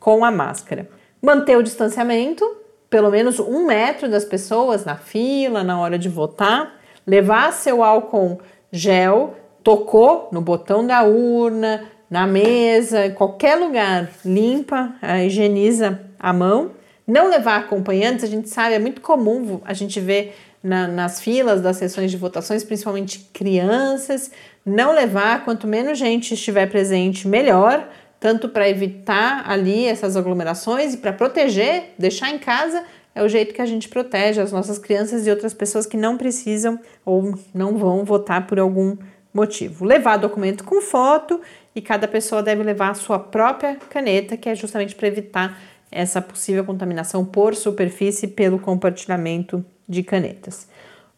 com 0.00 0.24
a 0.24 0.30
máscara. 0.30 0.88
Manter 1.22 1.56
o 1.56 1.62
distanciamento, 1.62 2.44
pelo 2.90 3.10
menos 3.10 3.38
um 3.38 3.66
metro 3.66 4.08
das 4.08 4.24
pessoas 4.24 4.84
na 4.84 4.96
fila, 4.96 5.62
na 5.62 5.78
hora 5.80 5.98
de 5.98 6.08
votar. 6.08 6.78
Levar 7.06 7.52
seu 7.52 7.82
álcool 7.82 8.40
gel 8.70 9.34
tocou 9.62 10.28
no 10.32 10.40
botão 10.40 10.86
da 10.86 11.02
urna, 11.02 11.84
na 12.10 12.26
mesa, 12.26 13.06
em 13.06 13.12
qualquer 13.12 13.56
lugar, 13.56 14.10
limpa, 14.24 14.94
eh, 15.02 15.26
higieniza 15.26 16.00
a 16.18 16.32
mão. 16.32 16.70
Não 17.06 17.28
levar 17.28 17.58
acompanhantes, 17.58 18.24
a 18.24 18.28
gente 18.28 18.48
sabe, 18.48 18.74
é 18.74 18.78
muito 18.78 19.00
comum 19.00 19.60
a 19.64 19.74
gente 19.74 20.00
ver 20.00 20.34
na, 20.62 20.88
nas 20.88 21.20
filas 21.20 21.60
das 21.60 21.76
sessões 21.76 22.10
de 22.10 22.16
votações, 22.16 22.64
principalmente 22.64 23.28
crianças. 23.32 24.30
Não 24.64 24.92
levar, 24.92 25.44
quanto 25.44 25.66
menos 25.66 25.98
gente 25.98 26.34
estiver 26.34 26.68
presente, 26.68 27.26
melhor, 27.26 27.88
tanto 28.20 28.48
para 28.48 28.68
evitar 28.68 29.48
ali 29.48 29.86
essas 29.86 30.16
aglomerações 30.16 30.94
e 30.94 30.96
para 30.98 31.12
proteger, 31.12 31.94
deixar 31.98 32.30
em 32.30 32.38
casa 32.38 32.84
é 33.14 33.22
o 33.22 33.28
jeito 33.28 33.52
que 33.52 33.60
a 33.60 33.66
gente 33.66 33.88
protege 33.88 34.40
as 34.40 34.52
nossas 34.52 34.78
crianças 34.78 35.26
e 35.26 35.30
outras 35.30 35.52
pessoas 35.52 35.86
que 35.86 35.96
não 35.96 36.16
precisam 36.16 36.78
ou 37.04 37.36
não 37.52 37.76
vão 37.76 38.04
votar 38.04 38.46
por 38.46 38.60
algum 38.60 38.96
motivo. 39.34 39.84
Levar 39.84 40.18
documento 40.18 40.62
com 40.62 40.80
foto 40.80 41.40
e 41.74 41.80
cada 41.80 42.06
pessoa 42.06 42.42
deve 42.44 42.62
levar 42.62 42.90
a 42.90 42.94
sua 42.94 43.18
própria 43.18 43.74
caneta, 43.90 44.36
que 44.36 44.48
é 44.48 44.54
justamente 44.54 44.94
para 44.94 45.08
evitar 45.08 45.60
essa 45.90 46.22
possível 46.22 46.64
contaminação 46.64 47.24
por 47.24 47.56
superfície 47.56 48.28
pelo 48.28 48.58
compartilhamento 48.58 49.64
de 49.88 50.04
canetas. 50.04 50.68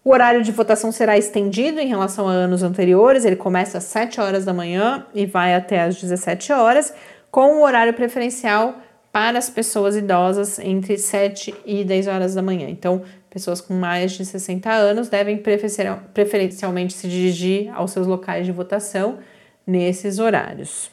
O 0.02 0.12
horário 0.12 0.42
de 0.42 0.50
votação 0.50 0.90
será 0.90 1.18
estendido 1.18 1.78
em 1.78 1.86
relação 1.86 2.28
a 2.28 2.32
anos 2.32 2.62
anteriores, 2.62 3.24
ele 3.24 3.36
começa 3.36 3.78
às 3.78 3.84
7 3.84 4.20
horas 4.20 4.44
da 4.44 4.54
manhã 4.54 5.06
e 5.14 5.26
vai 5.26 5.54
até 5.54 5.82
às 5.82 6.00
17 6.00 6.52
horas, 6.52 6.94
com 7.30 7.56
o 7.56 7.62
horário 7.62 7.92
preferencial 7.92 8.74
para 9.12 9.38
as 9.38 9.50
pessoas 9.50 9.96
idosas 9.96 10.58
entre 10.58 10.96
7 10.96 11.54
e 11.66 11.84
10 11.84 12.06
horas 12.06 12.34
da 12.34 12.42
manhã. 12.42 12.68
Então, 12.68 13.02
Pessoas 13.30 13.60
com 13.60 13.74
mais 13.74 14.10
de 14.10 14.26
60 14.26 14.68
anos 14.68 15.08
devem 15.08 15.38
preferencialmente 15.38 16.94
se 16.94 17.08
dirigir 17.08 17.70
aos 17.72 17.92
seus 17.92 18.04
locais 18.04 18.44
de 18.44 18.50
votação 18.50 19.20
nesses 19.64 20.18
horários. 20.18 20.90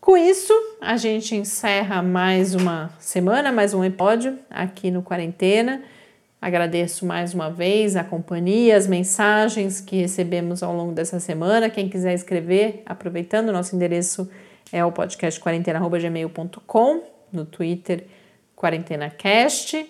Com 0.00 0.16
isso, 0.16 0.52
a 0.80 0.96
gente 0.96 1.36
encerra 1.36 2.02
mais 2.02 2.54
uma 2.54 2.90
semana, 2.98 3.52
mais 3.52 3.74
um 3.74 3.84
episódio 3.84 4.38
aqui 4.48 4.90
no 4.90 5.02
Quarentena. 5.02 5.82
Agradeço 6.42 7.06
mais 7.06 7.32
uma 7.32 7.48
vez 7.48 7.94
a 7.94 8.02
companhia, 8.02 8.76
as 8.76 8.88
mensagens 8.88 9.80
que 9.80 9.94
recebemos 9.94 10.60
ao 10.60 10.74
longo 10.74 10.90
dessa 10.90 11.20
semana. 11.20 11.70
Quem 11.70 11.88
quiser 11.88 12.14
escrever, 12.14 12.82
aproveitando, 12.84 13.52
nosso 13.52 13.76
endereço 13.76 14.28
é 14.72 14.84
o 14.84 14.90
podcast 14.90 15.38
quarentena.gmail.com, 15.38 17.02
no 17.32 17.44
Twitter 17.44 18.06
QuarentenaCast. 18.56 19.88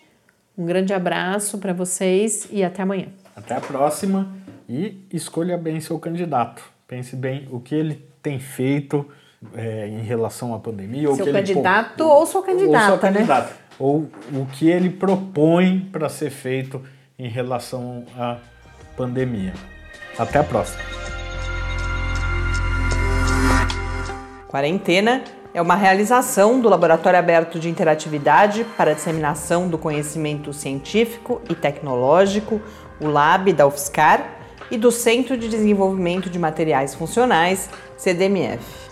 Um 0.59 0.67
grande 0.67 0.93
abraço 0.93 1.57
para 1.57 1.73
vocês 1.73 2.47
e 2.51 2.62
até 2.62 2.83
amanhã. 2.83 3.07
Até 3.35 3.57
a 3.57 3.61
próxima 3.62 4.31
e 4.69 5.07
escolha 5.11 5.57
bem 5.57 5.81
seu 5.81 5.99
candidato. 5.99 6.62
Pense 6.87 7.17
bem 7.17 7.49
o 7.51 7.61
que 7.61 7.75
ele 7.75 8.07
tem 8.23 8.38
feito 8.38 9.11
é, 9.55 9.88
em 9.88 10.03
relação 10.03 10.55
à 10.55 10.59
pandemia. 10.59 11.15
Seu 11.15 11.33
candidato 11.33 12.03
ele, 12.03 12.11
ou 12.11 12.27
sua 12.27 12.43
candidata, 12.43 12.93
ou 12.93 12.99
sua 12.99 13.11
né? 13.11 13.17
Candidata, 13.17 13.57
ou 13.79 14.09
o 14.33 14.47
que 14.47 14.69
ele 14.69 14.91
propõe 14.91 15.81
para 15.93 16.09
ser 16.09 16.31
feito 16.31 16.83
em 17.19 17.29
relação 17.29 18.05
à 18.17 18.39
pandemia. 18.97 19.55
Até 20.19 20.39
a 20.39 20.45
próxima. 20.45 20.83
Quarentena 24.49 25.25
é 25.55 25.61
uma 25.61 25.75
realização 25.75 26.61
do 26.61 26.69
Laboratório 26.69 27.19
Aberto 27.19 27.59
de 27.59 27.69
Interatividade 27.69 28.65
para 28.77 28.95
Disseminação 28.95 29.69
do 29.69 29.79
Conhecimento 29.79 30.53
Científico 30.53 31.41
e 31.49 31.55
Tecnológico, 31.55 32.61
o 33.01 33.07
LAB 33.07 33.53
da 33.53 33.67
UFSCar, 33.67 34.39
e 34.71 34.79
do 34.79 34.91
Centro 34.91 35.37
de 35.37 35.49
Desenvolvimento 35.49 36.31
de 36.31 36.39
Materiais 36.39 36.95
Funcionais, 36.95 37.69
CDMF. 37.97 38.92